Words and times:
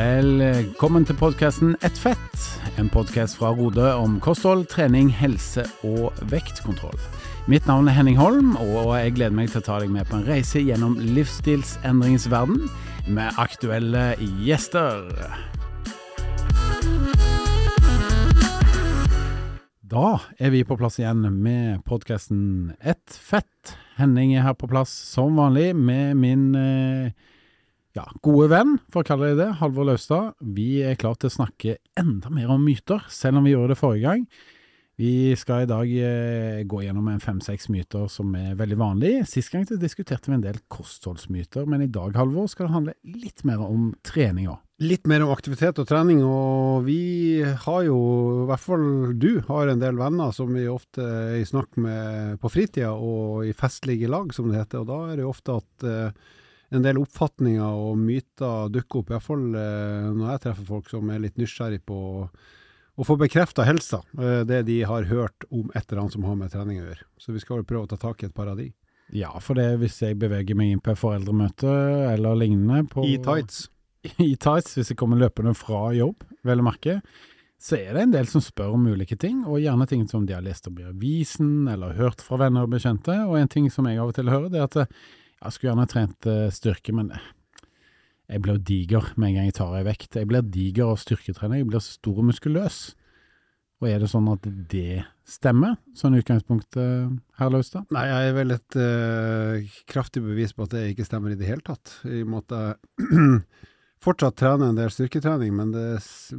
Velkommen 0.00 1.04
til 1.04 1.16
podkasten 1.18 1.74
Ett 1.84 1.98
fett, 1.98 2.44
en 2.80 2.88
podkast 2.88 3.36
fra 3.36 3.50
Rode 3.52 3.90
om 3.98 4.14
kosthold, 4.22 4.62
trening, 4.70 5.10
helse 5.12 5.66
og 5.84 6.14
vektkontroll. 6.30 6.96
Mitt 7.50 7.66
navn 7.68 7.90
er 7.90 7.98
Henning 7.98 8.16
Holm, 8.16 8.54
og 8.56 8.94
jeg 8.96 9.16
gleder 9.18 9.34
meg 9.36 9.50
til 9.50 9.60
å 9.60 9.66
ta 9.66 9.76
deg 9.82 9.90
med 9.92 10.08
på 10.08 10.16
en 10.16 10.24
reise 10.24 10.62
gjennom 10.62 10.94
livsstilsendringens 11.18 12.30
verden 12.32 12.70
med 13.12 13.36
aktuelle 13.42 14.14
gjester. 14.46 15.10
Da 19.84 20.06
er 20.38 20.54
vi 20.54 20.62
på 20.64 20.78
plass 20.80 20.96
igjen 21.02 21.26
med 21.42 21.82
podkasten 21.84 22.70
Ett 22.80 23.18
fett. 23.18 23.76
Henning 24.00 24.32
er 24.32 24.48
her 24.48 24.56
på 24.56 24.70
plass 24.70 24.94
som 25.10 25.36
vanlig 25.36 25.74
med 25.76 26.16
min 26.22 26.54
eh, 26.56 27.12
ja, 27.96 28.06
gode 28.22 28.46
venn, 28.52 28.76
for 28.92 29.02
å 29.02 29.08
kalle 29.08 29.32
det 29.32 29.40
det, 29.42 29.50
Halvor 29.58 29.88
Laustad. 29.88 30.34
Vi 30.38 30.78
er 30.86 30.98
klar 31.00 31.16
til 31.18 31.30
å 31.30 31.36
snakke 31.40 31.80
enda 31.98 32.30
mer 32.32 32.52
om 32.54 32.62
myter, 32.62 33.02
selv 33.10 33.40
om 33.40 33.46
vi 33.46 33.56
gjorde 33.56 33.74
det 33.74 33.80
forrige 33.80 34.06
gang. 34.06 34.26
Vi 35.00 35.32
skal 35.38 35.64
i 35.64 35.68
dag 35.68 35.90
eh, 35.96 36.58
gå 36.68 36.82
gjennom 36.84 37.06
en 37.08 37.22
fem-seks 37.22 37.70
myter 37.72 38.04
som 38.12 38.34
er 38.36 38.52
veldig 38.58 38.76
vanlige. 38.76 39.22
Sist 39.30 39.48
gang 39.48 39.64
diskuterte 39.64 40.28
vi 40.28 40.36
en 40.36 40.44
del 40.44 40.58
kostholdsmyter, 40.68 41.64
men 41.64 41.86
i 41.86 41.88
dag, 41.88 42.12
Halvor, 42.20 42.50
skal 42.52 42.68
det 42.68 42.74
handle 42.74 42.94
litt 43.22 43.40
mer 43.48 43.62
om 43.64 43.94
trening 44.04 44.50
òg. 44.52 44.60
Litt 44.84 45.08
mer 45.08 45.24
om 45.24 45.32
aktivitet 45.32 45.80
og 45.80 45.88
trening, 45.88 46.20
og 46.24 46.84
vi 46.84 47.40
har 47.42 47.80
jo, 47.84 47.96
i 48.44 48.50
hvert 48.50 48.64
fall 48.64 48.84
du, 49.20 49.30
har 49.48 49.72
en 49.72 49.80
del 49.80 49.96
venner 49.98 50.36
som 50.36 50.52
vi 50.56 50.66
ofte 50.68 51.04
er 51.04 51.40
i 51.40 51.48
snakk 51.48 51.80
med 51.80 52.36
på 52.40 52.52
fritida 52.52 52.92
og 52.92 53.48
i 53.48 53.56
festlige 53.56 54.08
lag, 54.12 54.30
som 54.36 54.52
det 54.52 54.60
heter. 54.60 54.84
Og 54.84 54.92
da 54.92 55.00
er 55.08 55.16
det 55.16 55.24
jo 55.24 55.32
ofte 55.32 55.58
at 55.62 55.88
eh, 55.88 56.36
en 56.70 56.84
del 56.84 57.00
oppfatninger 57.00 57.82
og 57.82 57.98
myter 57.98 58.70
dukker 58.72 59.02
opp, 59.02 59.12
iallfall 59.14 59.46
eh, 59.58 60.10
når 60.14 60.34
jeg 60.34 60.42
treffer 60.46 60.68
folk 60.68 60.90
som 60.92 61.10
er 61.10 61.22
litt 61.24 61.40
nysgjerrig 61.40 61.82
på 61.88 62.00
å 63.00 63.06
få 63.06 63.16
bekrefta 63.18 63.64
helsa, 63.66 64.02
eh, 64.18 64.42
det 64.46 64.62
de 64.68 64.82
har 64.86 65.08
hørt 65.10 65.46
om 65.50 65.72
et 65.74 65.82
eller 65.86 66.04
annet 66.04 66.16
som 66.16 66.28
har 66.28 66.38
med 66.38 66.52
trening 66.52 66.82
å 66.82 66.86
gjøre. 66.86 67.08
Så 67.18 67.34
vi 67.34 67.42
skal 67.42 67.60
vel 67.60 67.66
prøve 67.68 67.88
å 67.88 67.90
ta 67.90 67.98
tak 68.00 68.22
i 68.22 68.28
et 68.28 68.36
par 68.36 68.50
av 68.52 68.60
de. 68.60 68.70
Ja, 69.16 69.32
for 69.42 69.58
det 69.58 69.72
hvis 69.80 69.98
jeg 70.04 70.20
beveger 70.20 70.54
meg 70.58 70.76
inn 70.76 70.82
på 70.84 70.92
et 70.92 71.00
foreldremøte 71.00 71.70
eller 72.12 72.38
lignende 72.38 72.84
på, 72.92 73.02
I 73.08 73.18
tights. 73.24 73.66
i 74.22 74.36
tights, 74.36 74.76
hvis 74.78 74.92
jeg 74.92 75.00
kommer 75.00 75.18
løpende 75.18 75.56
fra 75.58 75.88
jobb, 75.96 76.22
vel 76.46 76.62
å 76.62 76.68
merke, 76.70 77.00
så 77.60 77.76
er 77.76 77.96
det 77.96 78.04
en 78.06 78.12
del 78.14 78.28
som 78.30 78.40
spør 78.40 78.76
om 78.78 78.86
ulike 78.88 79.18
ting, 79.20 79.42
og 79.44 79.60
gjerne 79.60 79.84
ting 79.90 80.06
som 80.08 80.22
de 80.24 80.32
har 80.32 80.44
lest 80.44 80.70
om 80.70 80.78
i 80.80 80.86
avisen, 80.88 81.66
eller 81.68 81.98
hørt 81.98 82.22
fra 82.24 82.38
venner 82.40 82.64
og 82.64 82.72
bekjente. 82.72 83.12
Og 83.26 83.36
en 83.36 83.50
ting 83.52 83.66
som 83.72 83.88
jeg 83.90 84.00
av 84.00 84.12
og 84.12 84.16
til 84.16 84.30
hører, 84.32 84.48
det 84.48 84.62
er 84.62 84.70
at 84.70 84.94
jeg 85.40 85.54
skulle 85.54 85.72
gjerne 85.72 85.90
trent 85.90 86.28
uh, 86.28 86.48
styrke, 86.52 86.94
men 86.96 87.12
jeg 88.30 88.42
blir 88.44 88.60
diger 88.62 89.06
med 89.16 89.30
en 89.30 89.38
gang 89.38 89.48
jeg 89.48 89.58
tar 89.58 89.76
ei 89.78 89.86
vekt. 89.86 90.18
Jeg 90.18 90.28
blir 90.30 90.44
diger 90.46 90.92
av 90.92 91.00
styrketrening, 91.02 91.64
jeg 91.64 91.70
blir 91.72 91.82
stor 91.84 92.20
og 92.20 92.28
muskuløs. 92.28 92.80
Og 93.80 93.88
er 93.88 94.02
det 94.02 94.10
sånn 94.12 94.28
at 94.28 94.44
det 94.70 95.00
stemmer, 95.24 95.78
sånn 95.96 96.18
utgangspunkt, 96.18 96.76
her, 96.76 97.50
Laustad? 97.50 97.86
Nei, 97.96 98.04
jeg 98.10 98.28
er 98.28 98.36
vel 98.36 98.52
et 98.52 98.76
uh, 98.76 99.76
kraftig 99.88 100.20
bevis 100.26 100.52
på 100.52 100.66
at 100.66 100.74
det 100.76 100.84
ikke 100.90 101.06
stemmer 101.08 101.32
i 101.32 101.38
det 101.40 101.48
hele 101.48 101.64
tatt. 101.64 101.94
I 102.04 102.20
jeg 102.20 103.40
fortsatt 104.04 104.36
trener 104.36 104.68
en 104.68 104.78
del 104.78 104.92
styrketrening, 104.92 105.56
men 105.56 105.72
det, 105.72 105.86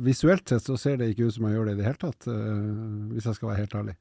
visuelt 0.06 0.54
sett 0.54 0.70
så 0.70 0.78
ser 0.78 1.02
det 1.02 1.12
ikke 1.12 1.32
ut 1.32 1.40
som 1.40 1.50
jeg 1.50 1.58
gjør 1.58 1.72
det 1.72 1.76
i 1.76 1.82
det 1.82 1.90
hele 1.90 2.04
tatt, 2.06 2.30
uh, 2.30 3.10
hvis 3.16 3.32
jeg 3.32 3.40
skal 3.40 3.52
være 3.52 3.64
helt 3.64 3.80
ærlig. 3.82 3.98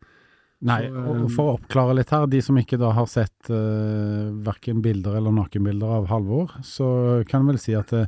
Nei, 0.68 0.82
og 0.92 1.22
um, 1.22 1.28
for 1.32 1.48
å 1.48 1.54
oppklare 1.56 1.94
litt 1.96 2.10
her, 2.12 2.26
de 2.28 2.42
som 2.44 2.58
ikke 2.60 2.78
da 2.80 2.90
har 2.92 3.06
sett 3.08 3.48
uh, 3.48 4.28
verken 4.44 4.82
bilder 4.84 5.16
eller 5.16 5.32
nakenbilder 5.32 5.94
av 6.00 6.10
Halvor, 6.10 6.52
så 6.66 6.88
kan 7.30 7.42
jeg 7.46 7.48
vel 7.48 7.60
si 7.62 7.76
at 7.78 7.94
uh, 7.96 8.04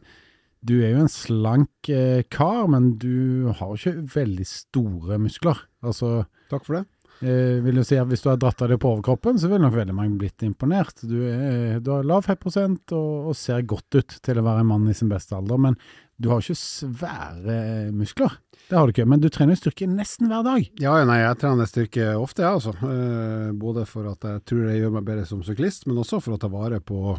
du 0.60 0.74
er 0.82 0.92
jo 0.92 1.04
en 1.06 1.12
slank 1.12 1.88
uh, 1.88 2.20
kar, 2.28 2.66
men 2.72 2.92
du 3.00 3.48
har 3.56 3.72
jo 3.72 3.80
ikke 3.80 4.04
veldig 4.18 4.48
store 4.48 5.20
muskler. 5.22 5.64
Altså, 5.80 6.26
Takk 6.52 6.68
for 6.68 6.76
det. 6.76 6.84
Eh, 7.22 7.58
vil 7.64 7.80
jo 7.80 7.86
si 7.86 7.98
at 7.98 8.08
hvis 8.10 8.24
du 8.24 8.30
har 8.30 8.38
dratt 8.40 8.62
av 8.62 8.72
deg 8.72 8.80
på 8.82 8.92
overkroppen, 8.92 9.40
så 9.40 9.50
vil 9.50 9.62
nok 9.62 9.76
veldig 9.76 9.96
mange 9.96 10.18
blitt 10.20 10.44
imponert. 10.46 11.04
Du, 11.06 11.18
er, 11.28 11.80
du 11.82 11.92
har 11.94 12.06
lav 12.08 12.26
fettprosent 12.26 12.94
og, 12.98 13.32
og 13.32 13.38
ser 13.38 13.64
godt 13.68 13.98
ut 13.98 14.16
til 14.22 14.40
å 14.40 14.46
være 14.46 14.64
en 14.64 14.72
mann 14.74 14.88
i 14.90 14.96
sin 14.96 15.12
beste 15.12 15.36
alder, 15.38 15.60
men 15.68 15.78
du 16.22 16.30
har 16.30 16.42
ikke 16.42 16.58
svære 16.58 17.56
muskler. 17.96 18.36
Det 18.68 18.78
har 18.78 18.86
du 18.86 18.92
ikke, 18.94 19.06
men 19.08 19.20
du 19.20 19.26
trener 19.32 19.58
styrke 19.58 19.88
nesten 19.90 20.30
hver 20.30 20.44
dag. 20.46 20.66
Ja, 20.80 20.94
ja, 21.00 21.06
nei, 21.08 21.18
jeg 21.20 21.38
trener 21.40 21.68
styrke 21.68 22.12
ofte, 22.16 22.44
jeg 22.44 22.60
altså. 22.60 22.74
Eh, 22.78 23.48
både 23.58 23.86
for 23.90 24.12
at 24.12 24.28
jeg 24.28 24.44
tror 24.48 24.68
jeg 24.70 24.84
gjør 24.84 24.94
meg 24.96 25.08
bedre 25.08 25.26
som 25.28 25.42
syklist, 25.46 25.88
men 25.88 25.98
også 26.00 26.22
for 26.22 26.36
å 26.36 26.40
ta 26.40 26.50
vare 26.52 26.78
på 26.84 27.16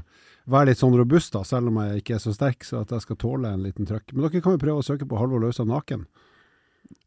være 0.50 0.72
litt 0.72 0.82
sånn 0.82 0.96
robust, 0.98 1.34
da, 1.36 1.44
selv 1.48 1.72
om 1.72 1.80
jeg 1.84 2.02
ikke 2.02 2.18
er 2.18 2.24
så 2.24 2.34
sterk, 2.36 2.66
så 2.68 2.82
at 2.84 2.92
jeg 2.96 3.06
skal 3.06 3.20
tåle 3.20 3.52
en 3.54 3.64
liten 3.64 3.88
trøkk. 3.88 4.12
Men 4.12 4.26
dere 4.26 4.44
kan 4.44 4.56
jo 4.56 4.64
prøve 4.64 4.84
å 4.84 4.88
søke 4.88 5.08
på 5.08 5.20
Halvor 5.20 5.44
Lausa 5.44 5.66
naken. 5.68 6.08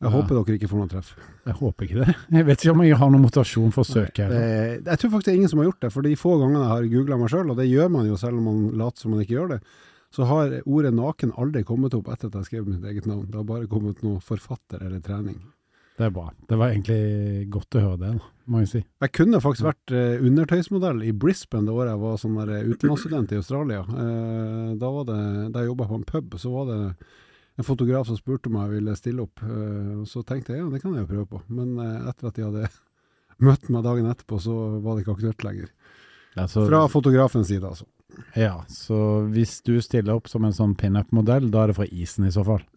Jeg 0.03 0.13
håper 0.13 0.37
dere 0.37 0.59
ikke 0.59 0.71
får 0.71 0.81
noen 0.83 0.93
treff. 0.93 1.11
Jeg 1.47 1.59
håper 1.61 1.87
ikke 1.87 2.05
det. 2.05 2.15
Jeg 2.37 2.47
vet 2.49 2.63
ikke 2.63 2.75
om 2.75 2.85
jeg 2.85 3.01
har 3.01 3.11
noen 3.13 3.25
motivasjon 3.25 3.75
for 3.75 3.87
å 3.87 3.89
søke. 3.89 4.29
Det, 4.31 4.45
jeg 4.87 5.03
tror 5.03 5.13
faktisk 5.15 5.29
det 5.29 5.35
er 5.35 5.41
ingen 5.41 5.53
som 5.53 5.63
har 5.63 5.69
gjort 5.71 5.83
det, 5.87 5.93
for 5.95 6.07
de 6.07 6.15
få 6.21 6.37
gangene 6.43 6.63
jeg 6.63 6.73
har 6.73 6.89
googla 6.95 7.21
meg 7.23 7.33
sjøl, 7.33 7.51
og 7.53 7.61
det 7.61 7.69
gjør 7.71 7.93
man 7.97 8.09
jo 8.11 8.21
selv 8.21 8.41
om 8.41 8.49
man 8.51 8.63
later 8.83 9.07
som 9.07 9.15
man 9.15 9.25
ikke 9.25 9.37
gjør 9.37 9.53
det, 9.57 9.61
så 10.17 10.29
har 10.31 10.55
ordet 10.65 10.95
naken 10.97 11.35
aldri 11.37 11.65
kommet 11.67 11.97
opp 11.99 12.09
etter 12.13 12.31
at 12.31 12.41
jeg 12.41 12.51
skrev 12.51 12.71
mitt 12.71 12.87
eget 12.87 13.09
navn. 13.09 13.27
Det 13.31 13.41
har 13.41 13.49
bare 13.49 13.69
kommet 13.71 14.03
noe 14.07 14.23
forfatter 14.25 14.85
eller 14.87 15.03
trening. 15.05 15.41
Det 15.97 16.05
er 16.05 16.13
bra. 16.13 16.27
Det 16.49 16.57
var 16.61 16.73
egentlig 16.75 17.49
godt 17.53 17.77
å 17.79 17.83
høre 17.87 17.99
det, 18.03 18.11
må 18.53 18.61
jeg 18.61 18.69
si. 18.69 18.81
Jeg 19.01 19.13
kunne 19.17 19.41
faktisk 19.41 19.65
vært 19.65 19.93
eh, 19.97 20.25
undertøysmodell 20.29 21.01
i 21.09 21.13
Brisbane 21.17 21.65
det 21.65 21.73
året 21.73 21.95
jeg 21.95 22.03
var 22.03 22.19
sånn 22.21 22.41
eh, 22.43 22.67
utenlandsstudent 22.69 23.33
i 23.33 23.39
Australia. 23.41 23.79
Eh, 23.81 24.75
da 24.77 24.91
var 24.93 25.07
det, 25.09 25.21
da 25.55 25.63
jeg 25.63 25.73
jobba 25.73 25.89
på 25.89 26.01
en 26.01 26.11
pub, 26.11 26.37
så 26.43 26.53
var 26.53 26.69
det 26.69 26.81
en 27.56 27.65
fotograf 27.67 28.06
som 28.09 28.19
spurte 28.19 28.50
om 28.50 28.59
jeg 28.61 28.75
ville 28.77 28.97
stille 28.99 29.25
opp. 29.25 29.43
Eh, 29.43 29.93
og 30.03 30.06
så 30.11 30.22
tenkte 30.28 30.53
jeg 30.55 30.62
ja, 30.62 30.71
det 30.72 30.83
kan 30.83 30.94
jeg 30.97 31.06
jo 31.06 31.11
prøve 31.12 31.27
på. 31.34 31.43
Men 31.56 31.77
eh, 31.83 32.09
etter 32.11 32.31
at 32.31 32.37
de 32.39 32.47
hadde 32.47 32.71
møtt 33.49 33.69
meg 33.72 33.84
dagen 33.87 34.11
etterpå, 34.12 34.41
så 34.44 34.56
var 34.84 34.97
det 34.97 35.05
ikke 35.06 35.17
aktuelt 35.19 35.47
lenger. 35.47 35.71
Altså, 36.37 36.67
Fra 36.69 36.83
fotografens 36.93 37.49
side, 37.49 37.65
altså. 37.65 37.87
ja, 38.37 38.59
så 38.69 38.99
hvis 39.33 39.59
du 39.65 39.78
stiller 39.81 40.19
opp 40.19 40.28
som 40.28 40.44
en 40.44 40.53
sånn 40.53 40.75
pinup-modell, 40.77 41.49
da 41.53 41.62
er 41.65 41.72
det 41.72 41.78
fra 41.78 41.87
isen 41.89 42.28
i 42.28 42.33
så 42.34 42.44
fall. 42.44 42.61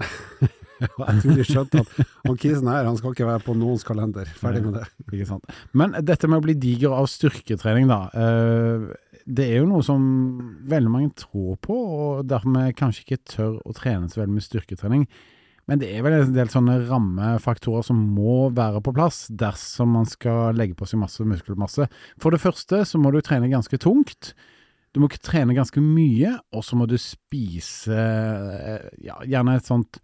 Jeg 0.79 0.95
tror 0.95 1.35
de 1.35 1.43
skjønte 1.43 1.81
at 1.83 1.89
han 2.23 2.37
kisen 2.39 2.69
her, 2.71 2.85
han 2.87 2.95
skal 2.95 3.11
ikke 3.11 3.25
være 3.27 3.43
på 3.43 3.51
noens 3.59 3.83
kalender. 3.83 4.29
Ferdig 4.39 4.61
med 4.63 4.77
det. 4.77 4.85
Ikke 5.09 5.25
sant? 5.27 5.49
Men 5.75 5.91
dette 6.07 6.29
med 6.31 6.39
å 6.39 6.45
bli 6.45 6.55
diger 6.55 6.95
av 6.95 7.09
styrketrening, 7.11 7.89
da. 7.91 7.97
eh, 8.15 8.85
det 9.25 9.47
er 9.47 9.59
jo 9.61 9.69
noe 9.69 9.83
som 9.85 10.03
veldig 10.69 10.91
mange 10.93 11.11
tror 11.19 11.57
på, 11.63 11.75
og 11.75 12.29
dermed 12.29 12.77
kanskje 12.79 13.05
ikke 13.05 13.23
tør 13.35 13.59
å 13.63 13.75
trene 13.77 14.09
så 14.11 14.21
veldig 14.21 14.37
med 14.37 14.45
styrketrening. 14.45 15.05
Men 15.69 15.81
det 15.81 15.91
er 15.93 16.01
vel 16.01 16.15
en 16.17 16.31
del 16.33 16.49
sånne 16.49 16.79
rammefaktorer 16.87 17.83
som 17.85 17.99
må 18.15 18.47
være 18.57 18.81
på 18.81 18.93
plass 18.95 19.27
dersom 19.29 19.91
man 19.93 20.07
skal 20.09 20.57
legge 20.57 20.73
på 20.77 20.87
seg 20.89 21.01
masse 21.03 21.21
muskelmasse. 21.21 21.85
For 22.17 22.33
det 22.33 22.41
første 22.41 22.81
så 22.89 23.01
må 23.01 23.11
du 23.13 23.19
trene 23.21 23.51
ganske 23.51 23.77
tungt. 23.81 24.33
Du 24.97 25.03
må 25.03 25.11
trene 25.13 25.53
ganske 25.53 25.83
mye, 25.83 26.39
og 26.49 26.65
så 26.65 26.79
må 26.79 26.89
du 26.89 26.97
spise 26.97 27.93
eh, 27.93 28.89
ja, 29.05 29.19
gjerne 29.29 29.59
et 29.59 29.69
sånt 29.69 30.01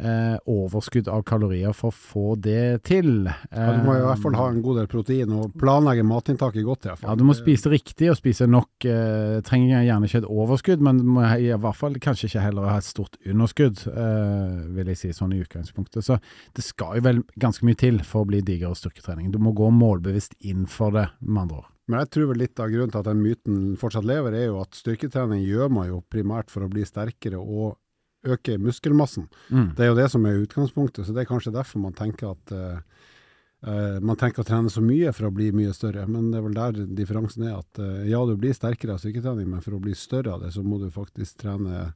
eh, 0.00 0.36
overskudd 0.50 1.08
av 1.12 1.22
kalorier 1.28 1.74
for 1.76 1.92
å 1.92 1.96
få 1.96 2.34
det 2.40 2.82
til. 2.88 3.28
Ja, 3.28 3.76
du 3.76 3.84
må 3.86 3.96
i 3.96 4.02
hvert 4.04 4.22
fall 4.22 4.36
ha 4.38 4.48
en 4.50 4.62
god 4.64 4.80
del 4.80 4.90
protein 4.90 5.34
og 5.36 5.54
planlegge 5.60 6.04
matinntaket 6.06 6.66
godt. 6.66 6.86
i 6.86 6.90
hvert 6.90 7.02
fall. 7.02 7.12
Ja, 7.12 7.18
du 7.20 7.26
må 7.28 7.36
spise 7.36 7.72
riktig 7.72 8.10
og 8.12 8.18
spise 8.18 8.48
nok. 8.50 8.70
Eh, 8.84 9.40
trenger 9.46 9.84
gjerne 9.86 10.08
ikke 10.08 10.22
et 10.22 10.30
overskudd, 10.30 10.84
men 10.84 11.02
du 11.02 11.08
må 11.16 11.26
i 11.36 11.50
hvert 11.52 11.78
fall 11.78 11.98
kanskje 12.02 12.30
ikke 12.30 12.46
heller 12.46 12.70
ha 12.70 12.78
et 12.80 12.88
stort 12.88 13.18
underskudd, 13.24 13.84
eh, 13.90 14.62
vil 14.76 14.92
jeg 14.92 15.02
si 15.02 15.12
sånn 15.16 15.34
i 15.36 15.42
utgangspunktet. 15.44 16.06
Så 16.06 16.20
det 16.56 16.64
skal 16.66 16.98
jo 16.98 17.06
vel 17.08 17.24
ganske 17.40 17.66
mye 17.66 17.78
til 17.78 18.00
for 18.06 18.24
å 18.24 18.30
bli 18.30 18.42
diger 18.44 18.72
og 18.72 18.80
styrketrening. 18.80 19.30
Du 19.34 19.38
må 19.42 19.54
gå 19.56 19.70
målbevisst 19.74 20.38
inn 20.40 20.66
for 20.70 20.96
det, 20.96 21.10
med 21.20 21.46
andre 21.46 21.62
ord. 21.62 21.70
Men 21.90 22.04
jeg 22.04 22.10
tror 22.14 22.28
vel 22.30 22.38
litt 22.44 22.60
av 22.62 22.70
grunnen 22.70 22.92
til 22.92 23.00
at 23.00 23.08
den 23.08 23.22
myten 23.24 23.62
fortsatt 23.80 24.06
lever, 24.06 24.34
er 24.38 24.50
jo 24.52 24.60
at 24.62 24.76
styrketrening 24.78 25.42
gjør 25.42 25.72
man 25.74 25.88
jo 25.88 26.04
primært 26.06 26.52
for 26.52 26.62
å 26.62 26.70
bli 26.70 26.84
sterkere 26.86 27.40
og 27.40 27.80
øke 28.26 28.58
muskelmassen. 28.60 29.28
Mm. 29.48 29.70
Det 29.76 29.84
er 29.84 29.92
jo 29.92 29.98
det 29.98 30.08
som 30.12 30.26
er 30.28 30.42
utgangspunktet, 30.42 31.06
så 31.06 31.14
det 31.16 31.24
er 31.24 31.30
kanskje 31.30 31.54
derfor 31.54 31.82
man 31.82 31.96
tenker 31.96 32.34
at 32.34 32.52
uh, 32.52 32.82
uh, 33.64 33.96
man 34.04 34.18
tenker 34.20 34.42
å 34.42 34.48
trene 34.48 34.72
så 34.72 34.82
mye 34.84 35.12
for 35.16 35.30
å 35.30 35.34
bli 35.34 35.50
mye 35.56 35.72
større, 35.76 36.04
men 36.10 36.28
det 36.32 36.40
er 36.40 36.44
vel 36.44 36.58
der 36.58 36.82
differansen 36.98 37.46
er 37.48 37.56
at 37.62 37.80
uh, 37.80 38.02
ja, 38.08 38.20
du 38.28 38.36
blir 38.40 38.56
sterkere 38.56 38.96
av 38.96 39.02
styrketrening, 39.02 39.48
men 39.54 39.64
for 39.64 39.76
å 39.76 39.82
bli 39.82 39.96
større 39.96 40.34
av 40.36 40.44
det, 40.44 40.52
så 40.56 40.64
må 40.66 40.80
du 40.82 40.90
faktisk 40.92 41.40
trene 41.44 41.86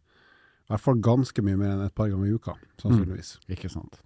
i 0.64 0.72
hvert 0.72 0.80
fall 0.80 1.00
ganske 1.04 1.44
mye 1.44 1.58
mer 1.60 1.74
enn 1.74 1.84
et 1.84 1.96
par 1.96 2.08
ganger 2.08 2.30
i 2.30 2.38
uka, 2.38 2.54
sannsynligvis. 2.80 3.34
Ikke 3.52 3.68
sant. 3.68 4.00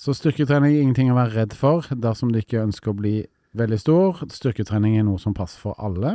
Så 0.00 0.14
styrketrening 0.16 0.72
er 0.72 0.86
ingenting 0.86 1.10
å 1.12 1.18
være 1.18 1.34
redd 1.42 1.56
for 1.58 1.84
dersom 1.92 2.30
du 2.32 2.38
ikke 2.40 2.62
ønsker 2.62 2.94
å 2.94 2.96
bli 2.96 3.18
veldig 3.60 3.78
stor. 3.82 4.22
Styrketrening 4.32 4.96
er 4.96 5.04
noe 5.04 5.20
som 5.20 5.34
passer 5.36 5.60
for 5.60 5.76
alle, 5.76 6.14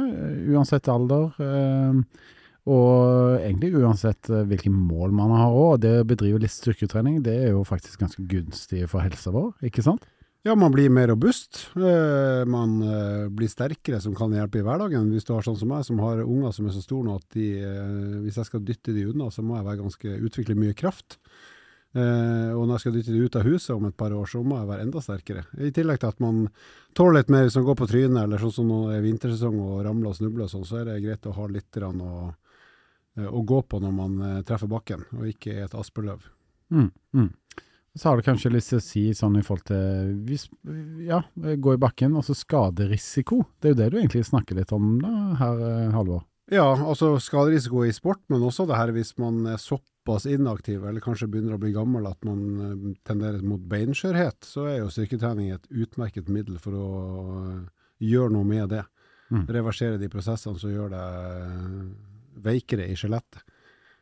uansett 0.50 0.90
alder. 0.90 1.36
eh, 1.38 2.02
Og 2.66 3.38
egentlig 3.38 3.76
uansett 3.78 4.30
eh, 4.34 4.46
hvilke 4.50 4.72
mål 4.74 5.14
man 5.14 5.34
har 5.38 5.54
òg. 5.54 5.78
Det 5.84 6.00
å 6.02 6.08
bedrive 6.08 6.42
litt 6.42 6.54
styrketrening, 6.54 7.22
det 7.26 7.38
er 7.44 7.54
jo 7.54 7.64
faktisk 7.68 8.02
ganske 8.02 8.26
gunstig 8.30 8.88
for 8.90 9.06
helsa 9.06 9.34
vår, 9.36 9.54
ikke 9.70 9.86
sant? 9.86 10.06
Ja, 10.46 10.54
man 10.58 10.74
blir 10.74 10.92
mer 10.94 11.10
robust. 11.10 11.64
Eh, 11.78 12.42
man 12.50 12.78
eh, 12.86 13.26
blir 13.34 13.50
sterkere, 13.50 14.02
som 14.02 14.18
kan 14.18 14.34
hjelpe 14.34 14.62
i 14.62 14.66
hverdagen. 14.66 15.12
Hvis 15.14 15.26
du 15.26 15.34
har 15.36 15.46
sånn 15.46 15.58
som 15.58 15.70
meg, 15.74 15.86
som 15.86 16.02
har 16.02 16.22
unger 16.26 16.54
som 16.54 16.70
er 16.70 16.74
så 16.74 16.82
store 16.86 17.08
nå 17.08 17.18
at 17.18 17.38
de, 17.38 17.50
hvis 18.26 18.40
jeg 18.42 18.50
skal 18.50 18.66
dytte 18.66 18.94
de 18.98 19.10
unna, 19.12 19.30
så 19.34 19.46
må 19.46 19.60
jeg 19.60 19.70
være 19.70 19.84
ganske, 19.84 20.18
utvikle 20.30 20.58
mye 20.58 20.78
kraft. 20.78 21.20
Uh, 21.96 22.52
og 22.52 22.66
når 22.66 22.74
jeg 22.74 22.84
skal 22.84 22.96
dytte 22.98 23.14
de 23.16 23.20
ut 23.24 23.36
av 23.40 23.46
huset 23.48 23.72
om 23.72 23.86
et 23.88 23.96
par 23.96 24.12
år, 24.12 24.26
så 24.28 24.42
må 24.44 24.58
jeg 24.60 24.68
være 24.68 24.84
enda 24.84 25.00
sterkere. 25.00 25.46
I 25.64 25.70
tillegg 25.72 26.02
til 26.02 26.10
at 26.12 26.18
man 26.20 26.42
tåler 26.98 27.22
litt 27.22 27.30
mer 27.32 27.46
hvis 27.46 27.56
man 27.56 27.68
går 27.70 27.78
på 27.80 27.88
trynet, 27.88 28.18
eller 28.26 28.42
sånn 28.42 28.56
som 28.58 28.74
det 28.74 28.98
er 28.98 29.06
vintersesong 29.06 29.62
og 29.64 29.78
ramler 29.86 30.12
og 30.12 30.18
snubler 30.18 30.44
og 30.44 30.52
sånn, 30.52 30.66
så 30.68 30.82
er 30.82 30.90
det 30.90 30.98
greit 31.06 31.30
å 31.32 31.36
ha 31.38 31.48
litt 31.54 31.80
rann 31.80 32.02
å, 32.04 32.18
å 33.24 33.44
gå 33.48 33.62
på 33.64 33.80
når 33.84 33.96
man 33.96 34.20
eh, 34.22 34.44
treffer 34.48 34.72
bakken, 34.72 35.06
og 35.16 35.30
ikke 35.30 35.54
er 35.56 35.68
et 35.68 35.78
aspeløv. 35.78 36.26
Mm, 36.74 36.90
mm. 37.16 37.30
Så 37.96 38.10
har 38.10 38.20
du 38.20 38.26
kanskje 38.26 38.52
lyst 38.52 38.74
til 38.74 38.82
å 38.82 38.84
si 38.84 39.02
sånn 39.16 39.38
i 39.40 39.44
forhold 39.46 39.70
til 39.70 40.16
hvis, 40.28 40.50
ja, 41.08 41.22
gå 41.34 41.76
i 41.76 41.80
bakken, 41.80 42.18
altså 42.20 42.36
skaderisiko. 42.36 43.46
Det 43.62 43.70
er 43.70 43.76
jo 43.76 43.80
det 43.80 43.92
du 43.94 44.00
egentlig 44.02 44.26
snakker 44.28 44.60
litt 44.60 44.74
om 44.76 44.98
da, 45.00 45.12
her, 45.40 45.62
eh, 45.70 45.94
Halvor. 45.96 46.26
Ja, 46.52 46.68
altså 46.76 47.16
skaderisiko 47.24 47.86
i 47.88 47.94
sport, 47.96 48.20
men 48.30 48.44
også 48.46 48.68
det 48.70 48.78
her 48.78 48.92
hvis 48.94 49.16
man 49.18 49.40
er 49.50 49.62
såpass 49.62 50.28
inaktiv, 50.30 50.84
eller 50.86 51.02
kanskje 51.02 51.30
begynner 51.32 51.56
å 51.56 51.62
bli 51.62 51.72
gammel 51.74 52.10
at 52.10 52.20
man 52.28 52.44
eh, 52.66 52.84
tenderer 53.08 53.40
mot 53.48 53.64
beinskjørhet, 53.72 54.44
så 54.44 54.68
er 54.74 54.82
jo 54.82 54.92
styrketrening 54.92 55.56
et 55.56 55.72
utmerket 55.72 56.28
middel 56.28 56.60
for 56.62 56.76
å 56.76 56.90
eh, 57.40 57.64
gjøre 58.12 58.36
noe 58.36 58.50
med 58.52 58.76
det. 58.76 58.84
Mm. 59.32 59.48
Reversere 59.56 59.98
de 59.98 60.12
prosessene 60.12 60.60
som 60.60 60.70
gjør 60.70 60.92
deg 60.92 61.96
veikere 62.44 62.88
i 62.90 62.98
skjelettet. 63.00 63.44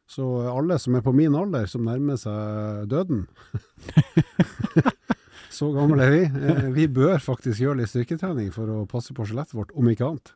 Så 0.10 0.26
alle 0.52 0.78
som 0.82 0.96
er 0.98 1.04
på 1.06 1.14
min 1.16 1.36
alder, 1.38 1.66
som 1.70 1.86
nærmer 1.88 2.20
seg 2.20 2.90
døden 2.92 3.24
Så 5.54 5.70
gamle 5.72 6.04
er 6.04 6.12
vi. 6.12 6.24
eh, 6.26 6.70
Vi 6.74 6.88
bør 6.90 7.22
faktisk 7.22 7.62
gjøre 7.62 7.84
litt 7.84 7.92
styrketrening 7.92 8.50
for 8.52 8.70
å 8.74 8.86
passe 8.90 9.14
på 9.14 9.26
skjelettet 9.28 9.54
vårt, 9.54 9.72
om 9.78 9.90
ikke 9.90 10.08
annet. 10.08 10.34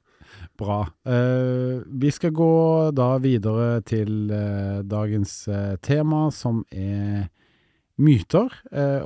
Bra. 0.60 0.84
Uh, 1.08 1.82
vi 1.88 2.12
skal 2.14 2.36
gå 2.36 2.52
da 2.94 3.16
videre 3.24 3.82
til 3.88 4.30
uh, 4.30 4.84
dagens 4.86 5.48
uh, 5.50 5.76
tema, 5.82 6.28
som 6.32 6.64
er 6.72 7.28
myter 7.98 8.54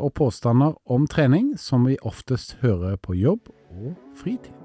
og 0.04 0.10
påstander 0.20 0.74
om 0.92 1.06
trening 1.08 1.54
som 1.56 1.86
vi 1.88 1.96
oftest 2.04 2.58
hører 2.60 3.00
på 3.00 3.16
jobb 3.16 3.48
og 3.72 3.94
fritid. 4.20 4.61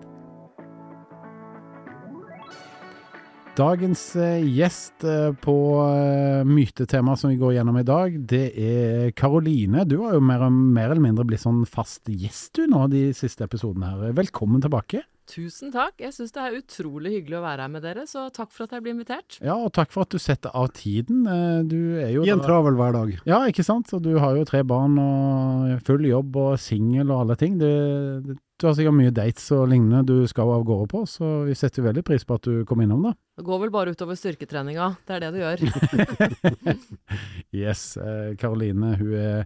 Dagens 3.56 4.00
eh, 4.20 4.43
gjest 4.53 5.05
eh, 5.08 5.31
på 5.41 5.55
mytetemaet 6.44 7.23
som 7.23 7.31
vi 7.32 7.38
går 7.41 7.55
gjennom 7.56 7.79
i 7.81 7.87
dag, 7.88 8.19
det 8.29 8.50
er 8.53 9.12
Karoline. 9.17 9.87
Du 9.88 9.97
har 10.03 10.19
jo 10.19 10.20
mer, 10.20 10.44
mer 10.53 10.91
eller 10.93 11.00
mindre 11.00 11.25
blitt 11.25 11.41
sånn 11.41 11.62
fast 11.64 12.05
gjest 12.12 12.58
du 12.58 12.67
nå 12.69 12.82
de 12.93 13.06
siste 13.17 13.47
episodene 13.49 13.94
her. 13.94 14.12
Velkommen 14.19 14.61
tilbake. 14.61 15.06
Tusen 15.26 15.73
takk. 15.75 15.97
Jeg 16.05 16.12
syns 16.14 16.37
det 16.37 16.43
er 16.44 16.58
utrolig 16.61 17.14
hyggelig 17.17 17.41
å 17.41 17.43
være 17.47 17.64
her 17.64 17.73
med 17.73 17.82
dere, 17.82 18.05
så 18.06 18.29
takk 18.31 18.53
for 18.55 18.67
at 18.69 18.76
jeg 18.76 18.85
blir 18.85 18.94
invitert. 18.94 19.38
Ja, 19.41 19.56
og 19.56 19.73
takk 19.75 19.91
for 19.94 20.05
at 20.05 20.12
du 20.14 20.20
setter 20.23 20.52
av 20.55 20.69
tiden. 20.76 21.25
Eh, 21.26 21.62
Du 21.67 21.97
er 21.99 22.12
jo 22.12 22.26
I 22.29 22.35
en 22.37 22.44
travel 22.44 22.76
hverdag. 22.79 23.17
Ja, 23.26 23.41
ikke 23.49 23.64
sant? 23.67 23.88
Og 23.97 24.05
du 24.05 24.19
har 24.20 24.37
jo 24.37 24.44
tre 24.47 24.61
barn 24.69 25.00
og 25.00 25.81
full 25.88 26.05
jobb 26.06 26.37
og 26.44 26.59
singel 26.62 27.09
og 27.09 27.25
alle 27.25 27.41
ting. 27.41 27.56
Det, 27.59 27.73
det, 28.29 28.37
du 28.56 28.67
har 28.67 28.75
sikkert 28.76 28.97
mye 28.97 29.12
dates 29.12 29.50
og 29.53 29.67
lignende 29.69 30.00
du 30.08 30.26
skal 30.31 30.49
av 30.55 30.64
gårde 30.64 30.88
på, 30.88 31.03
så 31.11 31.31
vi 31.44 31.55
setter 31.58 31.85
veldig 31.85 32.05
pris 32.06 32.25
på 32.25 32.38
at 32.38 32.49
du 32.49 32.64
kom 32.69 32.81
innom, 32.81 33.05
da. 33.05 33.12
Det 33.37 33.44
går 33.44 33.62
vel 33.67 33.73
bare 33.75 33.93
utover 33.93 34.17
styrketreninga. 34.17 34.94
Det 35.05 35.17
er 35.17 35.26
det 35.26 35.32
du 35.35 35.41
gjør. 35.44 35.64
Yes, 37.56 37.97
eh, 37.97 38.35
Karoline 38.37 38.97
hun 38.99 39.12
er 39.17 39.44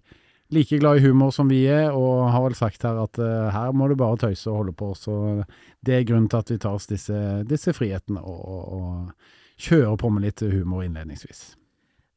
like 0.50 0.78
glad 0.78 0.98
i 0.98 1.04
humor 1.04 1.30
som 1.34 1.50
vi 1.50 1.60
er, 1.70 1.92
og 1.94 2.30
har 2.32 2.42
vel 2.46 2.56
sagt 2.58 2.82
her 2.86 2.98
at 3.02 3.18
eh, 3.22 3.50
her 3.54 3.74
må 3.76 3.90
du 3.90 3.96
bare 3.98 4.18
tøyse 4.18 4.50
og 4.50 4.62
holde 4.62 4.74
på. 4.78 4.92
Så 4.98 5.14
det 5.86 5.98
er 5.98 6.08
grunnen 6.08 6.30
til 6.30 6.42
at 6.42 6.50
vi 6.50 6.58
tar 6.62 6.78
oss 6.78 6.90
disse, 6.90 7.20
disse 7.46 7.74
frihetene 7.76 8.22
og, 8.22 8.40
og, 8.40 8.62
og 8.78 9.62
kjører 9.62 9.96
på 10.00 10.10
med 10.14 10.26
litt 10.26 10.42
humor 10.54 10.86
innledningsvis. 10.86 11.50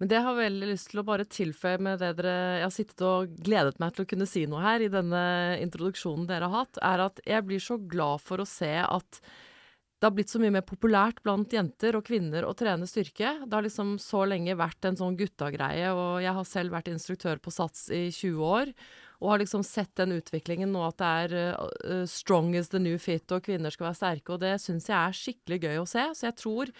Men 0.03 0.09
det 0.11 0.17
jeg 0.17 0.25
har 0.25 0.35
veldig 0.35 0.67
lyst 0.67 0.89
til 0.91 0.99
å 0.99 1.05
bare 1.07 1.23
tilføye 1.31 1.79
med 1.79 2.01
det 2.01 2.09
dere 2.17 2.31
Jeg 2.57 2.63
har 2.65 2.71
sittet 2.75 3.01
og 3.07 3.37
gledet 3.39 3.77
meg 3.79 3.93
til 3.95 4.03
å 4.03 4.07
kunne 4.11 4.25
si 4.27 4.41
noe 4.51 4.59
her 4.59 4.83
i 4.83 4.89
denne 4.91 5.19
introduksjonen 5.63 6.25
dere 6.27 6.49
har 6.51 6.65
hatt, 6.65 6.79
er 6.83 7.03
at 7.05 7.21
jeg 7.23 7.45
blir 7.47 7.61
så 7.63 7.77
glad 7.79 8.19
for 8.19 8.43
å 8.43 8.47
se 8.49 8.73
at 8.83 9.19
det 9.23 10.09
har 10.09 10.11
blitt 10.17 10.33
så 10.33 10.41
mye 10.43 10.51
mer 10.51 10.65
populært 10.67 11.21
blant 11.23 11.55
jenter 11.55 11.95
og 11.95 12.03
kvinner 12.03 12.43
å 12.43 12.51
trene 12.59 12.83
styrke. 12.83 13.29
Det 13.45 13.55
har 13.55 13.63
liksom 13.63 13.93
så 14.03 14.25
lenge 14.27 14.57
vært 14.59 14.89
en 14.89 14.99
sånn 14.99 15.15
gutta-greie, 15.15 15.93
og 15.95 16.19
jeg 16.25 16.35
har 16.35 16.49
selv 16.49 16.75
vært 16.75 16.89
instruktør 16.91 17.39
på 17.39 17.53
Sats 17.55 17.85
i 17.87 18.09
20 18.09 18.43
år. 18.43 18.73
Og 19.21 19.31
har 19.31 19.39
liksom 19.39 19.63
sett 19.63 19.93
den 20.01 20.17
utviklingen 20.17 20.75
nå 20.75 20.83
at 20.89 20.99
det 20.99 21.13
er 21.21 21.37
uh, 21.55 22.03
strong 22.11 22.51
is 22.59 22.73
the 22.75 22.83
new 22.83 22.99
fit, 22.99 23.31
og 23.31 23.47
kvinner 23.47 23.71
skal 23.71 23.93
være 23.93 24.01
sterke. 24.01 24.35
Og 24.35 24.43
det 24.43 24.57
syns 24.59 24.91
jeg 24.91 24.99
er 24.99 25.15
skikkelig 25.21 25.61
gøy 25.63 25.79
å 25.85 25.87
se. 25.87 26.09
Så 26.19 26.27
jeg 26.27 26.39
tror 26.43 26.75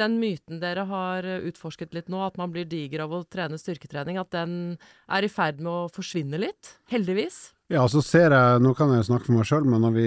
den 0.00 0.18
myten 0.20 0.60
dere 0.62 0.86
har 0.88 1.26
eh, 1.28 1.46
utforsket 1.50 1.94
litt 1.96 2.10
nå, 2.12 2.20
at 2.24 2.38
man 2.40 2.52
blir 2.54 2.68
diger 2.68 3.04
av 3.06 3.16
å 3.16 3.24
trene 3.28 3.60
styrketrening, 3.60 4.20
at 4.20 4.32
den 4.34 4.76
er 5.06 5.26
i 5.26 5.32
ferd 5.32 5.60
med 5.62 5.72
å 5.72 5.90
forsvinne 5.92 6.40
litt. 6.40 6.76
Heldigvis. 6.92 7.50
Ja, 7.72 7.84
så 7.88 8.02
ser 8.04 8.34
jeg, 8.34 8.62
nå 8.64 8.74
kan 8.78 8.92
jeg 8.92 9.02
jo 9.02 9.10
snakke 9.12 9.28
for 9.28 9.38
meg 9.38 9.48
sjøl, 9.48 9.68
men 9.68 9.84
når 9.84 9.96
vi 9.96 10.06